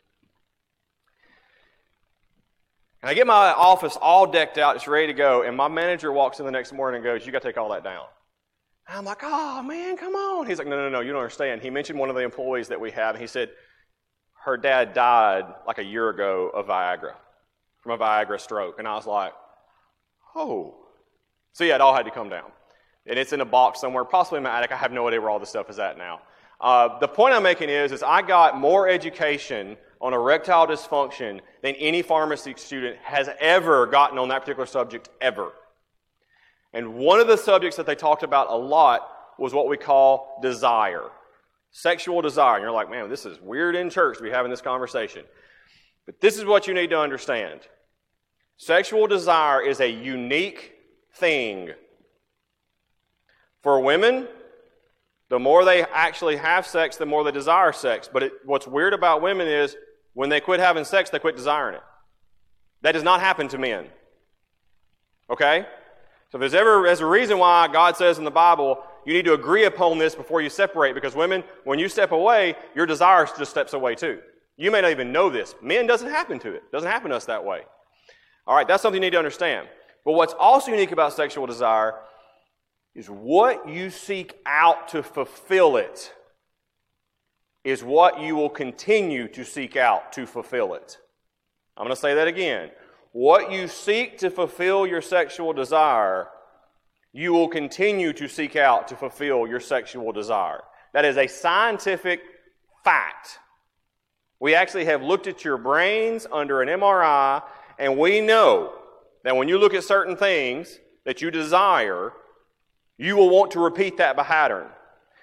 And 3.06 3.12
I 3.12 3.14
get 3.14 3.28
my 3.28 3.52
office 3.52 3.96
all 4.02 4.26
decked 4.26 4.58
out, 4.58 4.74
it's 4.74 4.88
ready 4.88 5.06
to 5.06 5.12
go, 5.12 5.42
and 5.42 5.56
my 5.56 5.68
manager 5.68 6.10
walks 6.10 6.40
in 6.40 6.44
the 6.44 6.50
next 6.50 6.72
morning 6.72 6.96
and 6.96 7.04
goes, 7.04 7.24
You 7.24 7.30
got 7.30 7.40
to 7.42 7.46
take 7.46 7.56
all 7.56 7.68
that 7.68 7.84
down. 7.84 8.04
And 8.88 8.98
I'm 8.98 9.04
like, 9.04 9.20
Oh, 9.22 9.62
man, 9.62 9.96
come 9.96 10.16
on. 10.16 10.44
He's 10.48 10.58
like, 10.58 10.66
No, 10.66 10.74
no, 10.74 10.88
no, 10.88 10.98
you 11.02 11.12
don't 11.12 11.20
understand. 11.20 11.62
He 11.62 11.70
mentioned 11.70 12.00
one 12.00 12.08
of 12.08 12.16
the 12.16 12.22
employees 12.22 12.66
that 12.66 12.80
we 12.80 12.90
have, 12.90 13.14
and 13.14 13.22
he 13.22 13.28
said, 13.28 13.50
Her 14.44 14.56
dad 14.56 14.92
died 14.92 15.44
like 15.68 15.78
a 15.78 15.84
year 15.84 16.08
ago 16.08 16.50
of 16.52 16.66
Viagra, 16.66 17.12
from 17.80 17.92
a 17.92 17.96
Viagra 17.96 18.40
stroke. 18.40 18.80
And 18.80 18.88
I 18.88 18.96
was 18.96 19.06
like, 19.06 19.34
Oh. 20.34 20.74
So, 21.52 21.62
yeah, 21.62 21.76
it 21.76 21.80
all 21.80 21.94
had 21.94 22.06
to 22.06 22.10
come 22.10 22.28
down. 22.28 22.50
And 23.06 23.20
it's 23.20 23.32
in 23.32 23.40
a 23.40 23.44
box 23.44 23.80
somewhere, 23.80 24.04
possibly 24.04 24.38
in 24.38 24.42
my 24.42 24.58
attic. 24.58 24.72
I 24.72 24.76
have 24.76 24.90
no 24.90 25.06
idea 25.06 25.20
where 25.20 25.30
all 25.30 25.38
this 25.38 25.50
stuff 25.50 25.70
is 25.70 25.78
at 25.78 25.96
now. 25.96 26.22
Uh, 26.60 26.98
the 26.98 27.06
point 27.06 27.36
I'm 27.36 27.44
making 27.44 27.68
is, 27.68 27.92
is 27.92 28.02
I 28.02 28.22
got 28.22 28.58
more 28.58 28.88
education 28.88 29.76
on 30.00 30.12
erectile 30.12 30.66
dysfunction 30.66 31.40
than 31.62 31.74
any 31.76 32.02
pharmacy 32.02 32.54
student 32.56 32.96
has 33.02 33.28
ever 33.40 33.87
gotten 33.87 34.18
on 34.18 34.28
that 34.28 34.40
particular 34.40 34.66
subject 34.66 35.09
ever. 35.20 35.52
And 36.72 36.94
one 36.94 37.20
of 37.20 37.26
the 37.26 37.37
subjects 37.37 37.76
that 37.76 37.87
they 37.87 37.94
talked 37.94 38.22
about 38.22 38.50
a 38.50 38.56
lot 38.56 39.09
was 39.38 39.54
what 39.54 39.68
we 39.68 39.76
call 39.76 40.38
desire. 40.42 41.11
Sexual 41.70 42.22
desire. 42.22 42.56
And 42.56 42.62
you're 42.62 42.72
like, 42.72 42.90
man, 42.90 43.09
this 43.09 43.26
is 43.26 43.40
weird 43.40 43.74
in 43.74 43.90
church 43.90 44.18
to 44.18 44.22
be 44.22 44.30
having 44.30 44.50
this 44.50 44.61
conversation. 44.61 45.24
But 46.04 46.20
this 46.20 46.38
is 46.38 46.44
what 46.44 46.66
you 46.66 46.74
need 46.74 46.90
to 46.90 47.00
understand. 47.00 47.61
Sexual 48.59 49.06
desire 49.06 49.61
is 49.62 49.80
a 49.80 49.90
unique 49.90 50.72
thing. 51.14 51.70
For 53.62 53.80
women, 53.80 54.28
the 55.28 55.38
more 55.38 55.64
they 55.64 55.82
actually 55.82 56.37
have 56.37 56.66
sex, 56.66 56.96
the 56.96 57.06
more 57.06 57.24
they 57.24 57.32
desire 57.32 57.72
sex. 57.72 58.09
But 58.11 58.22
it, 58.22 58.32
what's 58.44 58.66
weird 58.66 58.94
about 58.94 59.22
women 59.22 59.48
is 59.48 59.76
when 60.16 60.31
they 60.31 60.40
quit 60.40 60.61
having 60.61 60.87
sex, 60.87 61.11
they 61.11 61.18
quit 61.18 61.37
desiring 61.37 61.74
it. 61.74 61.83
That 62.81 62.92
does 62.92 63.02
not 63.02 63.20
happen 63.20 63.48
to 63.48 63.59
men. 63.59 63.85
Okay? 65.29 65.66
So 66.31 66.38
if 66.38 66.40
there's 66.40 66.55
ever 66.55 66.85
there's 66.85 67.00
a 67.00 67.07
reason 67.07 67.37
why 67.37 67.68
God 67.68 67.98
says 67.98 68.16
in 68.16 68.24
the 68.24 68.31
Bible, 68.31 68.83
you 69.05 69.12
need 69.12 69.26
to 69.26 69.35
agree 69.35 69.64
upon 69.64 69.98
this 69.98 70.14
before 70.14 70.40
you 70.40 70.48
separate, 70.48 70.94
because 70.94 71.14
women, 71.14 71.44
when 71.64 71.79
you 71.79 71.87
step 71.87 72.12
away, 72.12 72.57
your 72.74 72.87
desire 72.87 73.26
just 73.37 73.50
steps 73.50 73.74
away 73.74 73.94
too. 73.94 74.20
You 74.57 74.70
may 74.70 74.81
not 74.81 74.90
even 74.90 75.12
know 75.12 75.29
this. 75.29 75.55
Men 75.61 75.87
doesn't 75.87 76.09
happen 76.09 76.38
to 76.38 76.55
it. 76.55 76.72
Doesn't 76.72 76.90
happen 76.90 77.11
to 77.11 77.16
us 77.16 77.26
that 77.26 77.44
way. 77.44 77.61
All 78.46 78.57
right, 78.57 78.66
that's 78.66 78.83
something 78.83 79.02
you 79.02 79.07
need 79.07 79.12
to 79.12 79.18
understand. 79.18 79.68
But 80.02 80.12
what's 80.12 80.33
also 80.33 80.70
unique 80.70 80.92
about 80.92 81.12
sexual 81.12 81.46
desire 81.46 81.92
is 82.94 83.11
what 83.11 83.68
you 83.68 83.90
seek 83.90 84.33
out 84.46 84.88
to 84.88 85.02
fulfill 85.02 85.76
it 85.76 86.14
is 87.66 87.83
what 87.83 88.20
you 88.20 88.37
will 88.37 88.48
continue 88.48 89.26
to 89.26 89.44
seek 89.44 89.74
out 89.74 90.12
to 90.12 90.24
fulfill 90.24 90.74
it. 90.74 90.98
I'm 91.76 91.83
going 91.83 91.96
to 91.96 92.00
say 92.00 92.14
that 92.14 92.29
again. 92.29 92.70
What 93.11 93.50
you 93.50 93.66
seek 93.66 94.18
to 94.18 94.31
fulfill 94.31 94.87
your 94.87 95.02
sexual 95.02 95.52
desire, 95.52 96.29
you 97.12 97.33
will 97.33 97.48
continue 97.48 98.12
to 98.12 98.29
seek 98.29 98.55
out 98.55 98.87
to 98.87 98.94
fulfill 98.94 99.48
your 99.48 99.59
sexual 99.59 100.12
desire. 100.12 100.62
That 100.94 101.05
is 101.05 101.16
a 101.16 101.26
scientific 101.26 102.20
fact. 102.85 103.40
We 104.38 104.55
actually 104.55 104.85
have 104.85 105.02
looked 105.02 105.26
at 105.26 105.44
your 105.44 105.59
brains 105.59 106.24
under 106.31 106.62
an 106.62 106.68
MRI, 106.68 107.42
and 107.81 107.98
we 107.98 108.20
know 108.20 108.74
that 109.24 109.35
when 109.35 109.48
you 109.48 109.59
look 109.59 109.74
at 109.74 109.83
certain 109.83 110.16
things 110.16 110.79
that 111.05 111.20
you 111.20 111.33
desire, 111.33 112.12
you 112.96 113.16
will 113.16 113.29
want 113.29 113.50
to 113.50 113.59
repeat 113.59 113.96
that 113.96 114.16
pattern. 114.16 114.68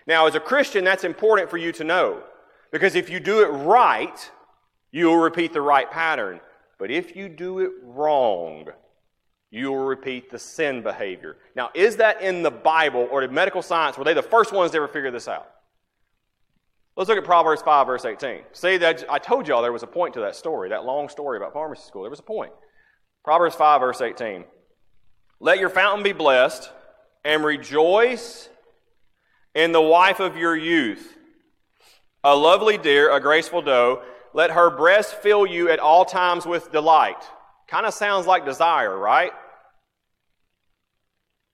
Now, 0.06 0.28
as 0.28 0.36
a 0.36 0.42
Christian, 0.42 0.84
that's 0.84 1.06
important 1.06 1.50
for 1.50 1.56
you 1.56 1.72
to 1.72 1.86
know. 1.86 2.22
Because 2.74 2.96
if 2.96 3.10
you 3.10 3.20
do 3.20 3.44
it 3.44 3.50
right, 3.50 4.32
you 4.92 5.06
will 5.06 5.18
repeat 5.18 5.54
the 5.54 5.62
right 5.62 5.90
pattern. 5.90 6.42
But 6.80 6.90
if 6.90 7.16
you 7.16 7.30
do 7.30 7.60
it 7.60 7.70
wrong, 7.84 8.68
you 9.52 9.72
will 9.72 9.86
repeat 9.86 10.32
the 10.32 10.40
sin 10.40 10.82
behavior. 10.82 11.38
Now, 11.56 11.70
is 11.76 11.98
that 11.98 12.24
in 12.24 12.42
the 12.42 12.50
Bible 12.50 13.08
or 13.12 13.22
did 13.22 13.32
medical 13.32 13.62
science, 13.62 13.96
were 13.96 14.04
they 14.04 14.16
the 14.16 14.24
first 14.24 14.52
ones 14.52 14.72
to 14.72 14.78
ever 14.78 14.88
figure 14.88 15.12
this 15.12 15.28
out? 15.28 15.48
Let's 16.98 17.08
look 17.08 17.18
at 17.20 17.24
Proverbs 17.24 17.62
5, 17.62 17.86
verse 17.86 18.06
18. 18.06 18.42
See, 18.54 18.78
that 18.78 19.06
I 19.08 19.20
told 19.20 19.48
y'all 19.48 19.62
there 19.62 19.72
was 19.72 19.84
a 19.84 19.88
point 19.88 20.16
to 20.16 20.22
that 20.22 20.36
story, 20.36 20.70
that 20.70 20.84
long 20.84 21.10
story 21.10 21.38
about 21.38 21.54
pharmacy 21.54 21.84
school. 21.84 22.02
There 22.02 22.10
was 22.10 22.20
a 22.20 22.24
point. 22.24 22.54
Proverbs 23.24 23.56
5, 23.56 23.82
verse 23.82 24.02
18. 24.02 24.46
Let 25.40 25.60
your 25.60 25.70
fountain 25.70 26.04
be 26.04 26.14
blessed, 26.14 26.72
and 27.24 27.46
rejoice 27.46 28.50
in 29.54 29.72
the 29.74 29.82
wife 29.82 30.20
of 30.20 30.38
your 30.38 30.56
youth. 30.56 31.18
A 32.24 32.36
lovely 32.36 32.78
deer, 32.78 33.12
a 33.12 33.20
graceful 33.20 33.62
doe, 33.62 34.02
let 34.34 34.52
her 34.52 34.70
breast 34.70 35.16
fill 35.16 35.46
you 35.46 35.70
at 35.70 35.80
all 35.80 36.06
times 36.06 36.46
with 36.46 36.72
delight. 36.72 37.22
Kind 37.68 37.86
of 37.86 37.94
sounds 37.94 38.26
like 38.26 38.46
desire, 38.46 38.98
right? 38.98 39.32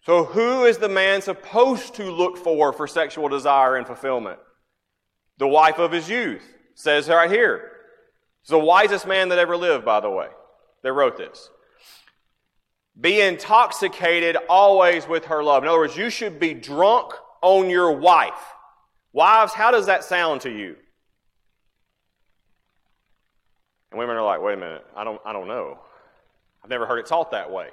So, 0.02 0.24
who 0.24 0.66
is 0.66 0.78
the 0.78 0.90
man 0.90 1.22
supposed 1.22 1.96
to 1.96 2.12
look 2.12 2.38
for 2.38 2.72
for 2.72 2.88
sexual 2.88 3.28
desire 3.30 3.76
and 3.76 3.86
fulfillment? 3.86 4.40
The 5.38 5.48
wife 5.48 5.78
of 5.78 5.92
his 5.92 6.10
youth. 6.10 6.44
Says 6.76 7.10
right 7.10 7.30
here. 7.30 7.72
He's 8.42 8.52
the 8.52 8.60
wisest 8.60 9.06
man 9.06 9.30
that 9.30 9.38
ever 9.38 9.58
lived, 9.58 9.84
by 9.84 10.00
the 10.00 10.10
way, 10.10 10.28
that 10.82 10.94
wrote 10.94 11.18
this. 11.18 11.50
Be 13.00 13.20
intoxicated 13.20 14.38
always 14.48 15.08
with 15.08 15.26
her 15.26 15.44
love. 15.44 15.64
In 15.64 15.70
other 15.70 15.80
words, 15.80 15.98
you 15.98 16.10
should 16.10 16.40
be 16.40 16.54
drunk 16.54 17.12
on 17.42 17.70
your 17.70 17.92
wife. 17.92 18.54
Wives, 19.12 19.54
how 19.54 19.72
does 19.72 19.88
that 19.88 20.04
sound 20.04 20.42
to 20.42 20.50
you? 20.50 20.76
And 23.92 24.00
women 24.00 24.16
are 24.16 24.26
like, 24.26 24.42
wait 24.42 24.54
a 24.54 24.58
minute, 24.58 24.86
I 24.96 25.04
don't, 25.04 25.20
I 25.26 25.34
don't 25.34 25.48
know. 25.48 25.80
I've 26.64 26.70
never 26.70 26.86
heard 26.86 27.00
it 27.00 27.06
taught 27.06 27.32
that 27.32 27.52
way. 27.52 27.70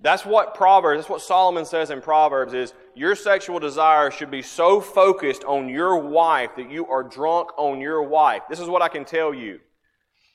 That's 0.00 0.26
what 0.26 0.54
Proverbs, 0.54 0.98
that's 0.98 1.08
what 1.08 1.22
Solomon 1.22 1.64
says 1.64 1.90
in 1.90 2.02
Proverbs 2.02 2.52
is 2.52 2.74
your 2.94 3.14
sexual 3.14 3.58
desire 3.58 4.10
should 4.10 4.30
be 4.30 4.42
so 4.42 4.80
focused 4.80 5.44
on 5.44 5.68
your 5.68 5.96
wife 5.96 6.50
that 6.56 6.70
you 6.70 6.86
are 6.88 7.02
drunk 7.02 7.50
on 7.56 7.80
your 7.80 8.02
wife. 8.02 8.42
This 8.50 8.60
is 8.60 8.68
what 8.68 8.82
I 8.82 8.88
can 8.88 9.04
tell 9.04 9.32
you. 9.32 9.60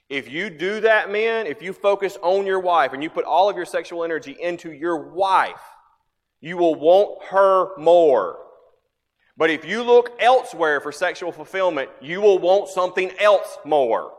If 0.10 0.28
you 0.28 0.50
do 0.50 0.82
that, 0.82 1.12
men, 1.12 1.46
if 1.46 1.62
you 1.62 1.72
focus 1.72 2.18
on 2.24 2.48
your 2.48 2.60
wife 2.60 2.94
and 2.94 3.04
you 3.04 3.12
put 3.12 3.26
all 3.26 3.48
of 3.48 3.56
your 3.56 3.66
sexual 3.66 4.04
energy 4.04 4.36
into 4.42 4.72
your 4.72 5.12
wife, 5.12 5.62
you 6.42 6.58
will 6.58 6.76
want 6.76 7.24
her 7.30 7.78
more. 7.78 8.40
But 9.38 9.50
if 9.50 9.64
you 9.64 9.84
look 9.84 10.12
elsewhere 10.20 10.82
for 10.82 10.92
sexual 10.92 11.32
fulfillment, 11.32 11.90
you 12.02 12.22
will 12.22 12.40
want 12.40 12.70
something 12.70 13.12
else 13.20 13.58
more. 13.64 14.14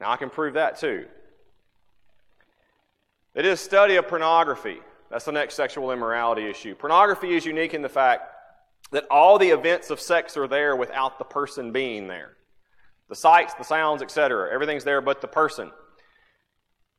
Now, 0.00 0.10
I 0.10 0.16
can 0.16 0.30
prove 0.30 0.54
that 0.54 0.78
too. 0.78 1.06
It 3.34 3.46
is 3.46 3.60
a 3.60 3.64
study 3.64 3.96
of 3.96 4.08
pornography. 4.08 4.78
That's 5.10 5.24
the 5.24 5.32
next 5.32 5.54
sexual 5.54 5.90
immorality 5.90 6.48
issue. 6.48 6.74
Pornography 6.74 7.34
is 7.34 7.44
unique 7.44 7.74
in 7.74 7.82
the 7.82 7.88
fact 7.88 8.22
that 8.90 9.06
all 9.10 9.38
the 9.38 9.50
events 9.50 9.90
of 9.90 10.00
sex 10.00 10.36
are 10.36 10.46
there 10.46 10.76
without 10.76 11.18
the 11.18 11.24
person 11.24 11.72
being 11.72 12.08
there. 12.08 12.36
The 13.08 13.16
sights, 13.16 13.54
the 13.54 13.64
sounds, 13.64 14.02
etc. 14.02 14.52
Everything's 14.52 14.84
there 14.84 15.00
but 15.00 15.20
the 15.20 15.28
person. 15.28 15.70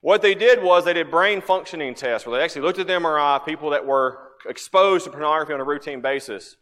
What 0.03 0.21
they 0.21 0.35
did 0.35 0.61
was 0.61 0.83
they 0.83 0.91
did 0.91 1.09
brain 1.09 1.39
functioning 1.39 1.95
tests 1.95 2.27
where 2.27 2.37
they 2.37 2.43
actually 2.43 2.63
looked 2.63 2.77
at 2.77 2.87
the 2.87 2.93
MRI 2.93 3.45
people 3.45 3.69
that 3.69 3.85
were 3.85 4.19
exposed 4.45 5.05
to 5.05 5.11
pornography 5.11 5.53
on 5.53 5.61
a 5.61 5.63
routine 5.63 6.01
basis. 6.01 6.57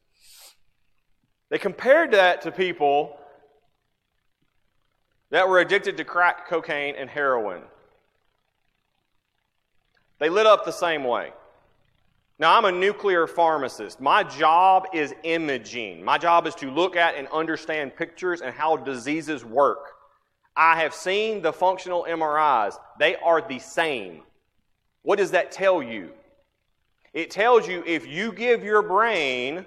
They 1.49 1.58
compared 1.58 2.12
that 2.12 2.43
to 2.43 2.51
people 2.51 3.17
that 5.32 5.49
were 5.49 5.58
addicted 5.58 5.97
to 5.97 6.04
crack 6.04 6.47
cocaine 6.47 6.93
and 6.95 7.10
heroin. 7.10 7.63
They 10.19 10.30
lit 10.30 10.45
up 10.45 10.63
the 10.63 10.71
same 10.71 11.04
way. 11.04 11.34
Now, 12.38 12.56
I'm 12.56 12.65
a 12.65 12.71
nuclear 12.71 13.25
pharmacist. 13.25 13.99
My 13.99 14.21
job 14.21 14.86
is 14.93 15.15
imaging. 15.23 16.06
My 16.06 16.19
job 16.19 16.45
is 16.45 16.54
to 16.56 16.69
look 16.69 16.95
at 16.95 17.15
and 17.15 17.27
understand 17.30 17.95
pictures 17.95 18.41
and 18.41 18.54
how 18.54 18.77
diseases 18.77 19.43
work. 19.43 19.93
I 20.55 20.81
have 20.81 20.93
seen 20.93 21.41
the 21.41 21.53
functional 21.53 22.05
MRIs. 22.07 22.75
They 22.99 23.15
are 23.15 23.41
the 23.41 23.59
same. 23.59 24.21
What 25.03 25.17
does 25.17 25.31
that 25.31 25.51
tell 25.51 25.81
you? 25.81 26.11
It 27.13 27.31
tells 27.31 27.67
you 27.67 27.83
if 27.85 28.07
you 28.07 28.31
give 28.31 28.63
your 28.63 28.81
brain 28.81 29.65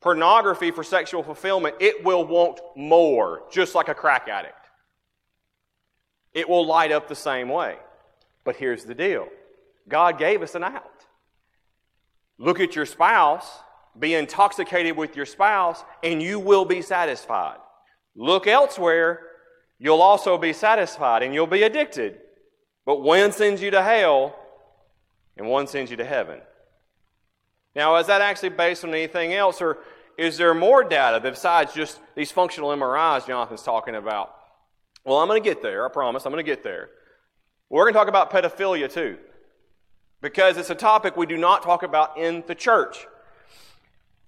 pornography 0.00 0.70
for 0.70 0.82
sexual 0.82 1.22
fulfillment, 1.22 1.76
it 1.80 2.04
will 2.04 2.24
want 2.24 2.60
more, 2.76 3.42
just 3.50 3.74
like 3.74 3.88
a 3.88 3.94
crack 3.94 4.28
addict. 4.28 4.54
It 6.32 6.48
will 6.48 6.66
light 6.66 6.92
up 6.92 7.08
the 7.08 7.14
same 7.14 7.48
way. 7.48 7.76
But 8.44 8.56
here's 8.56 8.84
the 8.84 8.94
deal 8.94 9.28
God 9.88 10.18
gave 10.18 10.42
us 10.42 10.54
an 10.54 10.64
out. 10.64 11.06
Look 12.38 12.60
at 12.60 12.74
your 12.74 12.86
spouse, 12.86 13.46
be 13.98 14.14
intoxicated 14.14 14.96
with 14.96 15.16
your 15.16 15.26
spouse, 15.26 15.84
and 16.02 16.22
you 16.22 16.38
will 16.38 16.64
be 16.64 16.80
satisfied. 16.80 17.58
Look 18.16 18.46
elsewhere, 18.46 19.20
you'll 19.80 20.02
also 20.02 20.38
be 20.38 20.52
satisfied 20.52 21.24
and 21.24 21.34
you'll 21.34 21.48
be 21.48 21.64
addicted. 21.64 22.20
But 22.86 23.02
one 23.02 23.32
sends 23.32 23.60
you 23.60 23.72
to 23.72 23.82
hell 23.82 24.36
and 25.36 25.48
one 25.48 25.66
sends 25.66 25.90
you 25.90 25.96
to 25.96 26.04
heaven. 26.04 26.40
Now, 27.74 27.96
is 27.96 28.06
that 28.06 28.20
actually 28.20 28.50
based 28.50 28.84
on 28.84 28.90
anything 28.90 29.32
else, 29.32 29.62
or 29.62 29.78
is 30.18 30.36
there 30.36 30.54
more 30.54 30.84
data 30.84 31.20
besides 31.20 31.72
just 31.72 31.98
these 32.14 32.30
functional 32.30 32.70
MRIs 32.70 33.26
Jonathan's 33.26 33.62
talking 33.62 33.94
about? 33.94 34.34
Well, 35.04 35.18
I'm 35.18 35.28
going 35.28 35.42
to 35.42 35.48
get 35.48 35.62
there, 35.62 35.86
I 35.86 35.88
promise. 35.88 36.26
I'm 36.26 36.32
going 36.32 36.44
to 36.44 36.50
get 36.50 36.62
there. 36.62 36.90
We're 37.70 37.84
going 37.84 37.94
to 37.94 37.98
talk 37.98 38.08
about 38.08 38.30
pedophilia 38.30 38.92
too 38.92 39.18
because 40.20 40.56
it's 40.56 40.70
a 40.70 40.74
topic 40.74 41.16
we 41.16 41.26
do 41.26 41.36
not 41.36 41.62
talk 41.62 41.82
about 41.82 42.18
in 42.18 42.44
the 42.46 42.54
church. 42.54 43.06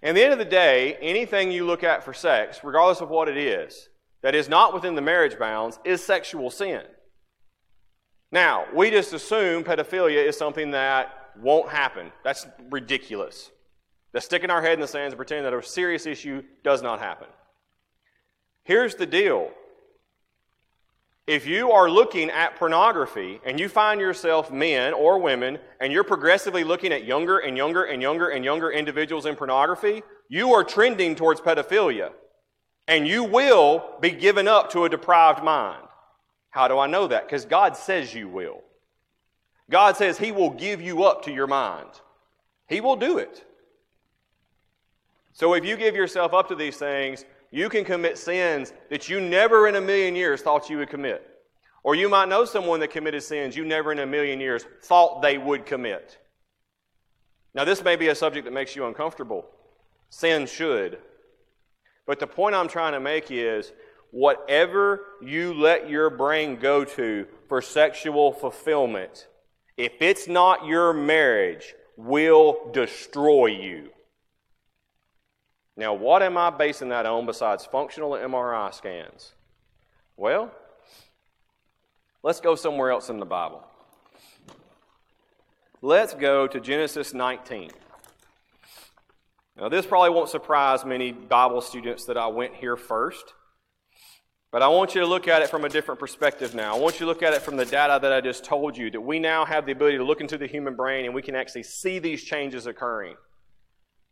At 0.02 0.14
the 0.14 0.22
end 0.22 0.32
of 0.32 0.38
the 0.38 0.44
day, 0.44 0.96
anything 1.00 1.52
you 1.52 1.66
look 1.66 1.84
at 1.84 2.02
for 2.04 2.14
sex, 2.14 2.60
regardless 2.64 3.00
of 3.00 3.10
what 3.10 3.28
it 3.28 3.36
is, 3.36 3.88
that 4.22 4.34
is 4.34 4.48
not 4.48 4.72
within 4.72 4.94
the 4.94 5.02
marriage 5.02 5.38
bounds, 5.38 5.78
is 5.84 6.02
sexual 6.02 6.50
sin. 6.50 6.82
Now, 8.30 8.64
we 8.74 8.90
just 8.90 9.12
assume 9.12 9.62
pedophilia 9.62 10.24
is 10.26 10.36
something 10.38 10.70
that 10.70 11.30
won't 11.38 11.68
happen. 11.68 12.10
That's 12.24 12.46
ridiculous. 12.70 13.50
That 14.12 14.22
sticking 14.22 14.50
our 14.50 14.62
head 14.62 14.74
in 14.74 14.80
the 14.80 14.86
sands 14.86 15.12
and 15.12 15.18
pretending 15.18 15.44
that 15.44 15.56
a 15.56 15.62
serious 15.62 16.06
issue 16.06 16.42
does 16.64 16.82
not 16.82 16.98
happen. 16.98 17.28
Here's 18.64 18.94
the 18.94 19.06
deal 19.06 19.50
If 21.26 21.46
you 21.46 21.72
are 21.72 21.90
looking 21.90 22.30
at 22.30 22.56
pornography 22.56 23.40
and 23.44 23.58
you 23.58 23.68
find 23.68 24.00
yourself 24.00 24.50
men 24.50 24.94
or 24.94 25.18
women 25.18 25.58
and 25.80 25.92
you're 25.92 26.04
progressively 26.04 26.64
looking 26.64 26.92
at 26.92 27.04
younger 27.04 27.38
and 27.38 27.56
younger 27.56 27.84
and 27.84 28.00
younger 28.00 28.30
and 28.30 28.44
younger 28.44 28.70
individuals 28.70 29.26
in 29.26 29.36
pornography, 29.36 30.02
you 30.28 30.54
are 30.54 30.64
trending 30.64 31.14
towards 31.14 31.40
pedophilia. 31.40 32.12
And 32.92 33.08
you 33.08 33.24
will 33.24 33.82
be 34.02 34.10
given 34.10 34.46
up 34.46 34.72
to 34.72 34.84
a 34.84 34.88
deprived 34.90 35.42
mind. 35.42 35.82
How 36.50 36.68
do 36.68 36.78
I 36.78 36.86
know 36.86 37.06
that? 37.06 37.26
Because 37.26 37.46
God 37.46 37.74
says 37.74 38.12
you 38.12 38.28
will. 38.28 38.62
God 39.70 39.96
says 39.96 40.18
He 40.18 40.30
will 40.30 40.50
give 40.50 40.82
you 40.82 41.04
up 41.04 41.24
to 41.24 41.32
your 41.32 41.46
mind. 41.46 41.88
He 42.68 42.82
will 42.82 42.96
do 42.96 43.16
it. 43.16 43.46
So 45.32 45.54
if 45.54 45.64
you 45.64 45.78
give 45.78 45.96
yourself 45.96 46.34
up 46.34 46.48
to 46.48 46.54
these 46.54 46.76
things, 46.76 47.24
you 47.50 47.70
can 47.70 47.82
commit 47.82 48.18
sins 48.18 48.74
that 48.90 49.08
you 49.08 49.22
never 49.22 49.68
in 49.68 49.76
a 49.76 49.80
million 49.80 50.14
years 50.14 50.42
thought 50.42 50.68
you 50.68 50.76
would 50.76 50.90
commit. 50.90 51.26
Or 51.84 51.94
you 51.94 52.10
might 52.10 52.28
know 52.28 52.44
someone 52.44 52.80
that 52.80 52.90
committed 52.90 53.22
sins 53.22 53.56
you 53.56 53.64
never 53.64 53.90
in 53.92 54.00
a 54.00 54.06
million 54.06 54.38
years 54.38 54.66
thought 54.82 55.22
they 55.22 55.38
would 55.38 55.64
commit. 55.64 56.18
Now, 57.54 57.64
this 57.64 57.82
may 57.82 57.96
be 57.96 58.08
a 58.08 58.14
subject 58.14 58.44
that 58.44 58.52
makes 58.52 58.76
you 58.76 58.84
uncomfortable. 58.84 59.46
Sin 60.10 60.44
should. 60.44 60.98
But 62.06 62.18
the 62.18 62.26
point 62.26 62.54
I'm 62.54 62.68
trying 62.68 62.92
to 62.92 63.00
make 63.00 63.30
is 63.30 63.72
whatever 64.10 65.04
you 65.22 65.54
let 65.54 65.88
your 65.88 66.10
brain 66.10 66.56
go 66.56 66.84
to 66.84 67.26
for 67.48 67.62
sexual 67.62 68.32
fulfillment, 68.32 69.28
if 69.76 69.92
it's 70.00 70.28
not 70.28 70.66
your 70.66 70.92
marriage, 70.92 71.74
will 71.96 72.70
destroy 72.72 73.46
you. 73.46 73.90
Now, 75.76 75.94
what 75.94 76.22
am 76.22 76.36
I 76.36 76.50
basing 76.50 76.90
that 76.90 77.06
on 77.06 77.24
besides 77.24 77.64
functional 77.64 78.10
MRI 78.10 78.74
scans? 78.74 79.32
Well, 80.16 80.52
let's 82.22 82.40
go 82.40 82.54
somewhere 82.54 82.90
else 82.90 83.08
in 83.08 83.18
the 83.18 83.26
Bible. 83.26 83.64
Let's 85.80 86.14
go 86.14 86.46
to 86.46 86.60
Genesis 86.60 87.14
19. 87.14 87.70
Now, 89.62 89.68
this 89.68 89.86
probably 89.86 90.10
won't 90.10 90.28
surprise 90.28 90.84
many 90.84 91.12
Bible 91.12 91.60
students 91.60 92.06
that 92.06 92.16
I 92.16 92.26
went 92.26 92.52
here 92.52 92.76
first, 92.76 93.32
but 94.50 94.60
I 94.60 94.66
want 94.66 94.96
you 94.96 95.02
to 95.02 95.06
look 95.06 95.28
at 95.28 95.40
it 95.40 95.50
from 95.50 95.64
a 95.64 95.68
different 95.68 96.00
perspective 96.00 96.52
now. 96.52 96.74
I 96.74 96.80
want 96.80 96.96
you 96.96 97.06
to 97.06 97.06
look 97.06 97.22
at 97.22 97.32
it 97.32 97.42
from 97.42 97.56
the 97.56 97.64
data 97.64 98.00
that 98.02 98.12
I 98.12 98.20
just 98.20 98.42
told 98.42 98.76
you, 98.76 98.90
that 98.90 99.00
we 99.00 99.20
now 99.20 99.44
have 99.44 99.64
the 99.64 99.70
ability 99.70 99.98
to 99.98 100.04
look 100.04 100.20
into 100.20 100.36
the 100.36 100.48
human 100.48 100.74
brain 100.74 101.04
and 101.04 101.14
we 101.14 101.22
can 101.22 101.36
actually 101.36 101.62
see 101.62 102.00
these 102.00 102.24
changes 102.24 102.66
occurring. 102.66 103.14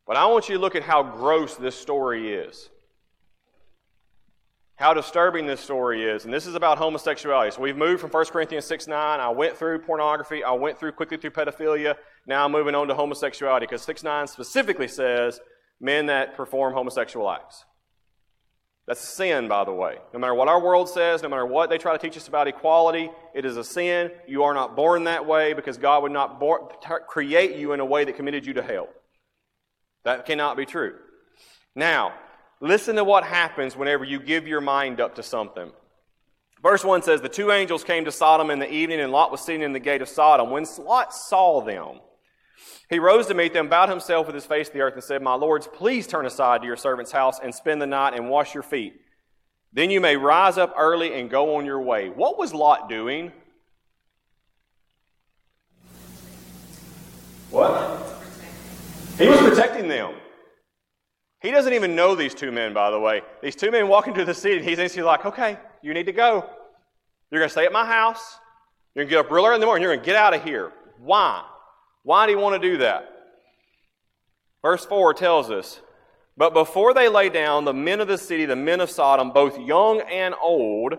But 0.06 0.16
I 0.16 0.24
want 0.26 0.48
you 0.48 0.54
to 0.54 0.60
look 0.60 0.76
at 0.76 0.84
how 0.84 1.02
gross 1.02 1.56
this 1.56 1.74
story 1.74 2.32
is. 2.32 2.70
How 4.76 4.94
disturbing 4.94 5.46
this 5.46 5.60
story 5.60 6.04
is. 6.04 6.26
And 6.26 6.32
this 6.32 6.46
is 6.46 6.54
about 6.54 6.78
homosexuality. 6.78 7.50
So 7.50 7.60
we've 7.60 7.76
moved 7.76 8.00
from 8.00 8.10
1 8.10 8.26
Corinthians 8.26 8.66
6 8.66 8.86
9. 8.86 9.18
I 9.18 9.28
went 9.30 9.56
through 9.56 9.80
pornography. 9.80 10.44
I 10.44 10.52
went 10.52 10.78
through 10.78 10.92
quickly 10.92 11.16
through 11.16 11.32
pedophilia. 11.32 11.96
Now 12.26 12.48
moving 12.48 12.74
on 12.74 12.88
to 12.88 12.94
homosexuality 12.94 13.66
because 13.66 13.82
6 13.82 14.02
9 14.02 14.26
specifically 14.26 14.88
says 14.88 15.40
men 15.80 16.06
that 16.06 16.36
perform 16.36 16.74
homosexual 16.74 17.30
acts. 17.30 17.64
That's 18.86 19.04
a 19.04 19.06
sin, 19.06 19.46
by 19.46 19.64
the 19.64 19.72
way. 19.72 19.98
No 20.12 20.18
matter 20.18 20.34
what 20.34 20.48
our 20.48 20.60
world 20.60 20.88
says, 20.88 21.22
no 21.22 21.28
matter 21.28 21.46
what 21.46 21.70
they 21.70 21.78
try 21.78 21.92
to 21.92 21.98
teach 21.98 22.16
us 22.16 22.26
about 22.26 22.48
equality, 22.48 23.08
it 23.34 23.44
is 23.44 23.56
a 23.56 23.62
sin. 23.62 24.10
You 24.26 24.42
are 24.42 24.54
not 24.54 24.74
born 24.74 25.04
that 25.04 25.26
way 25.26 25.52
because 25.52 25.78
God 25.78 26.02
would 26.02 26.12
not 26.12 26.40
create 27.06 27.56
you 27.56 27.72
in 27.72 27.80
a 27.80 27.84
way 27.84 28.04
that 28.04 28.16
committed 28.16 28.44
you 28.44 28.54
to 28.54 28.62
hell. 28.62 28.88
That 30.04 30.26
cannot 30.26 30.56
be 30.56 30.66
true. 30.66 30.96
Now, 31.76 32.14
listen 32.60 32.96
to 32.96 33.04
what 33.04 33.22
happens 33.22 33.76
whenever 33.76 34.04
you 34.04 34.18
give 34.18 34.48
your 34.48 34.60
mind 34.60 35.00
up 35.00 35.14
to 35.16 35.22
something. 35.22 35.70
Verse 36.62 36.84
1 36.84 37.02
says, 37.02 37.20
The 37.20 37.28
two 37.28 37.52
angels 37.52 37.84
came 37.84 38.04
to 38.06 38.12
Sodom 38.12 38.50
in 38.50 38.58
the 38.58 38.70
evening, 38.70 39.00
and 39.00 39.12
Lot 39.12 39.30
was 39.30 39.44
sitting 39.44 39.62
in 39.62 39.72
the 39.72 39.78
gate 39.78 40.02
of 40.02 40.08
Sodom. 40.08 40.50
When 40.50 40.66
Lot 40.78 41.14
saw 41.14 41.60
them, 41.60 42.00
he 42.88 42.98
rose 42.98 43.26
to 43.28 43.34
meet 43.34 43.52
them, 43.52 43.68
bowed 43.68 43.88
himself 43.88 44.26
with 44.26 44.34
his 44.34 44.46
face 44.46 44.68
to 44.68 44.74
the 44.74 44.80
earth, 44.80 44.94
and 44.94 45.04
said, 45.04 45.22
My 45.22 45.34
lords, 45.34 45.68
please 45.72 46.06
turn 46.06 46.26
aside 46.26 46.60
to 46.62 46.66
your 46.66 46.76
servant's 46.76 47.12
house 47.12 47.38
and 47.40 47.54
spend 47.54 47.80
the 47.80 47.86
night 47.86 48.14
and 48.14 48.28
wash 48.28 48.52
your 48.52 48.62
feet. 48.64 48.94
Then 49.72 49.90
you 49.90 50.00
may 50.00 50.16
rise 50.16 50.58
up 50.58 50.74
early 50.76 51.14
and 51.14 51.30
go 51.30 51.56
on 51.56 51.64
your 51.64 51.80
way. 51.80 52.08
What 52.08 52.36
was 52.36 52.52
Lot 52.52 52.88
doing? 52.88 53.30
What? 57.50 58.16
He 59.18 59.28
was 59.28 59.38
protecting 59.38 59.88
them. 59.88 60.14
He 61.40 61.50
doesn't 61.50 61.72
even 61.72 61.94
know 61.94 62.14
these 62.14 62.34
two 62.34 62.52
men, 62.52 62.74
by 62.74 62.90
the 62.90 62.98
way. 62.98 63.22
These 63.42 63.56
two 63.56 63.70
men 63.70 63.88
walk 63.88 64.08
into 64.08 64.24
the 64.24 64.34
city, 64.34 64.56
and 64.56 64.64
he's 64.64 64.78
instantly 64.78 65.06
like, 65.06 65.24
okay, 65.24 65.58
you 65.82 65.94
need 65.94 66.06
to 66.06 66.12
go. 66.12 66.48
You're 67.30 67.40
going 67.40 67.48
to 67.48 67.52
stay 67.52 67.66
at 67.66 67.72
my 67.72 67.86
house. 67.86 68.38
You're 68.94 69.04
going 69.04 69.10
to 69.10 69.16
get 69.16 69.26
up 69.26 69.30
real 69.30 69.46
early 69.46 69.54
in 69.54 69.60
the 69.60 69.66
morning. 69.66 69.82
You're 69.82 69.94
going 69.94 70.00
to 70.00 70.06
get 70.06 70.16
out 70.16 70.34
of 70.34 70.42
here. 70.42 70.72
Why? 70.98 71.44
Why 72.02 72.26
do 72.26 72.32
you 72.32 72.38
want 72.38 72.60
to 72.60 72.68
do 72.70 72.78
that? 72.78 73.10
Verse 74.62 74.84
4 74.84 75.14
tells 75.14 75.50
us, 75.50 75.80
But 76.36 76.52
before 76.54 76.94
they 76.94 77.08
lay 77.08 77.28
down, 77.28 77.64
the 77.64 77.74
men 77.74 78.00
of 78.00 78.08
the 78.08 78.18
city, 78.18 78.44
the 78.44 78.56
men 78.56 78.80
of 78.80 78.90
Sodom, 78.90 79.32
both 79.32 79.58
young 79.58 80.00
and 80.00 80.34
old, 80.42 80.98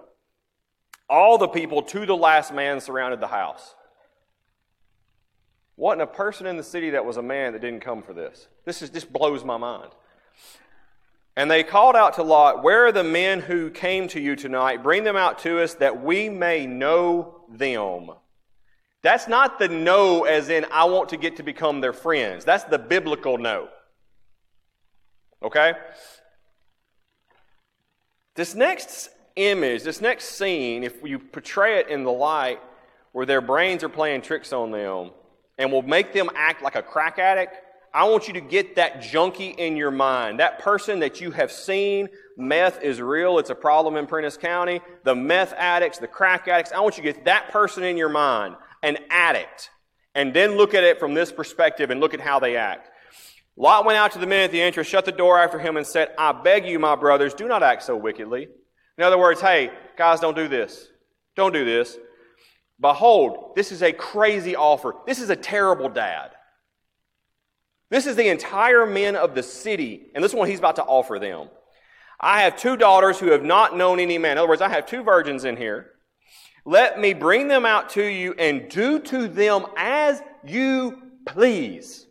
all 1.09 1.37
the 1.37 1.47
people 1.47 1.81
to 1.83 2.05
the 2.05 2.15
last 2.15 2.53
man 2.53 2.79
surrounded 2.79 3.19
the 3.19 3.27
house. 3.27 3.75
Wasn't 5.75 6.01
a 6.01 6.07
person 6.07 6.45
in 6.45 6.57
the 6.57 6.63
city 6.63 6.91
that 6.91 7.05
was 7.05 7.17
a 7.17 7.21
man 7.23 7.53
that 7.53 7.61
didn't 7.61 7.81
come 7.81 8.03
for 8.03 8.13
this. 8.13 8.47
This 8.65 8.81
is, 8.81 8.89
just 8.89 9.11
blows 9.11 9.43
my 9.43 9.57
mind. 9.57 9.91
And 11.35 11.49
they 11.49 11.63
called 11.63 11.95
out 11.95 12.15
to 12.15 12.23
Lot, 12.23 12.63
Where 12.63 12.87
are 12.87 12.91
the 12.91 13.03
men 13.03 13.39
who 13.39 13.69
came 13.69 14.07
to 14.09 14.19
you 14.19 14.35
tonight? 14.35 14.83
Bring 14.83 15.03
them 15.03 15.15
out 15.15 15.39
to 15.39 15.61
us 15.61 15.75
that 15.75 16.03
we 16.03 16.29
may 16.29 16.67
know 16.67 17.45
them. 17.49 18.11
That's 19.03 19.27
not 19.27 19.57
the 19.57 19.67
know 19.67 20.25
as 20.25 20.49
in, 20.49 20.65
I 20.71 20.85
want 20.85 21.09
to 21.09 21.17
get 21.17 21.37
to 21.37 21.43
become 21.43 21.81
their 21.81 21.93
friends. 21.93 22.45
That's 22.45 22.63
the 22.65 22.77
biblical 22.77 23.37
know. 23.37 23.69
Okay? 25.41 25.73
This 28.35 28.53
next 28.53 29.09
image, 29.35 29.83
this 29.83 30.01
next 30.01 30.25
scene, 30.25 30.83
if 30.83 31.01
you 31.03 31.19
portray 31.19 31.79
it 31.79 31.87
in 31.87 32.03
the 32.03 32.11
light 32.11 32.59
where 33.11 33.25
their 33.25 33.41
brains 33.41 33.83
are 33.83 33.89
playing 33.89 34.21
tricks 34.21 34.53
on 34.53 34.71
them, 34.71 35.11
and 35.57 35.71
will 35.71 35.83
make 35.83 36.11
them 36.13 36.29
act 36.33 36.63
like 36.63 36.75
a 36.75 36.81
crack 36.81 37.19
addict, 37.19 37.55
I 37.93 38.05
want 38.05 38.27
you 38.27 38.33
to 38.33 38.41
get 38.41 38.77
that 38.77 39.01
junkie 39.01 39.49
in 39.49 39.75
your 39.75 39.91
mind. 39.91 40.39
That 40.39 40.59
person 40.59 40.99
that 40.99 41.19
you 41.19 41.31
have 41.31 41.51
seen, 41.51 42.07
meth 42.37 42.81
is 42.81 43.01
real, 43.01 43.37
it's 43.37 43.49
a 43.49 43.55
problem 43.55 43.97
in 43.97 44.07
Prentiss 44.07 44.37
County. 44.37 44.79
The 45.03 45.13
meth 45.13 45.53
addicts, 45.53 45.97
the 45.99 46.07
crack 46.07 46.47
addicts, 46.47 46.71
I 46.71 46.79
want 46.79 46.97
you 46.97 47.03
to 47.03 47.13
get 47.13 47.25
that 47.25 47.49
person 47.49 47.83
in 47.83 47.97
your 47.97 48.09
mind, 48.09 48.55
an 48.83 48.97
addict, 49.09 49.69
and 50.15 50.33
then 50.33 50.57
look 50.57 50.73
at 50.73 50.83
it 50.83 50.99
from 50.99 51.13
this 51.13 51.31
perspective 51.31 51.89
and 51.89 51.99
look 51.99 52.13
at 52.13 52.19
how 52.19 52.39
they 52.39 52.55
act. 52.55 52.89
Lot 53.57 53.85
went 53.85 53.97
out 53.97 54.13
to 54.13 54.19
the 54.19 54.27
men 54.27 54.45
at 54.45 54.51
the 54.51 54.61
entrance, 54.61 54.87
shut 54.87 55.05
the 55.05 55.11
door 55.11 55.39
after 55.39 55.59
him, 55.59 55.77
and 55.77 55.85
said, 55.85 56.09
I 56.17 56.31
beg 56.31 56.65
you, 56.65 56.79
my 56.79 56.95
brothers, 56.95 57.33
do 57.33 57.47
not 57.47 57.63
act 57.63 57.83
so 57.83 57.95
wickedly. 57.95 58.47
In 58.97 59.03
other 59.03 59.17
words, 59.17 59.41
hey, 59.41 59.71
guys, 59.97 60.19
don't 60.19 60.35
do 60.35 60.47
this. 60.47 60.87
Don't 61.35 61.53
do 61.53 61.65
this. 61.65 61.97
Behold, 62.79 63.53
this 63.55 63.71
is 63.71 63.83
a 63.83 63.93
crazy 63.93 64.55
offer. 64.55 64.95
This 65.05 65.19
is 65.19 65.29
a 65.29 65.35
terrible 65.35 65.89
dad. 65.89 66.31
This 67.89 68.07
is 68.07 68.15
the 68.15 68.29
entire 68.29 68.85
men 68.85 69.15
of 69.15 69.35
the 69.35 69.43
city, 69.43 70.09
and 70.15 70.23
this 70.23 70.31
is 70.31 70.35
what 70.35 70.49
he's 70.49 70.59
about 70.59 70.77
to 70.77 70.83
offer 70.83 71.19
them. 71.19 71.49
I 72.19 72.41
have 72.43 72.57
two 72.57 72.77
daughters 72.77 73.19
who 73.19 73.31
have 73.31 73.43
not 73.43 73.75
known 73.75 73.99
any 73.99 74.17
man. 74.17 74.33
In 74.33 74.37
other 74.37 74.47
words, 74.47 74.61
I 74.61 74.69
have 74.69 74.85
two 74.85 75.03
virgins 75.03 75.43
in 75.43 75.57
here. 75.57 75.91
Let 76.65 76.99
me 76.99 77.13
bring 77.13 77.47
them 77.47 77.65
out 77.65 77.91
to 77.91 78.03
you 78.03 78.33
and 78.37 78.69
do 78.69 78.99
to 78.99 79.27
them 79.27 79.65
as 79.75 80.21
you 80.45 81.01
please. 81.25 82.05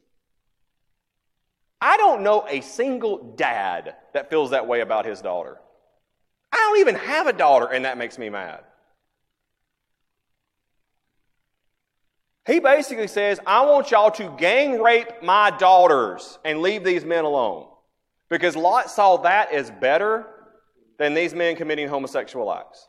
I 1.81 1.97
don't 1.97 2.23
know 2.23 2.47
a 2.49 2.61
single 2.61 3.35
dad 3.37 3.95
that 4.13 4.29
feels 4.29 4.51
that 4.51 4.67
way 4.67 4.81
about 4.81 5.07
his 5.07 5.23
daughter. 5.23 5.59
I 6.53 6.57
don't 6.57 6.81
even 6.81 6.97
have 6.97 7.27
a 7.27 7.33
daughter, 7.33 7.67
and 7.67 7.85
that 7.85 7.97
makes 7.97 8.19
me 8.19 8.29
mad. 8.29 8.61
He 12.47 12.59
basically 12.59 13.07
says, 13.07 13.39
I 13.47 13.65
want 13.65 13.91
y'all 13.91 14.11
to 14.13 14.35
gang 14.37 14.81
rape 14.81 15.23
my 15.23 15.51
daughters 15.51 16.39
and 16.45 16.61
leave 16.61 16.83
these 16.83 17.05
men 17.05 17.25
alone. 17.25 17.69
Because 18.29 18.57
Lot 18.57 18.91
saw 18.91 19.19
that 19.19 19.53
as 19.53 19.71
better 19.71 20.27
than 20.99 21.15
these 21.15 21.35
men 21.35 21.57
committing 21.57 21.89
homosexual 21.89 22.53
acts. 22.53 22.89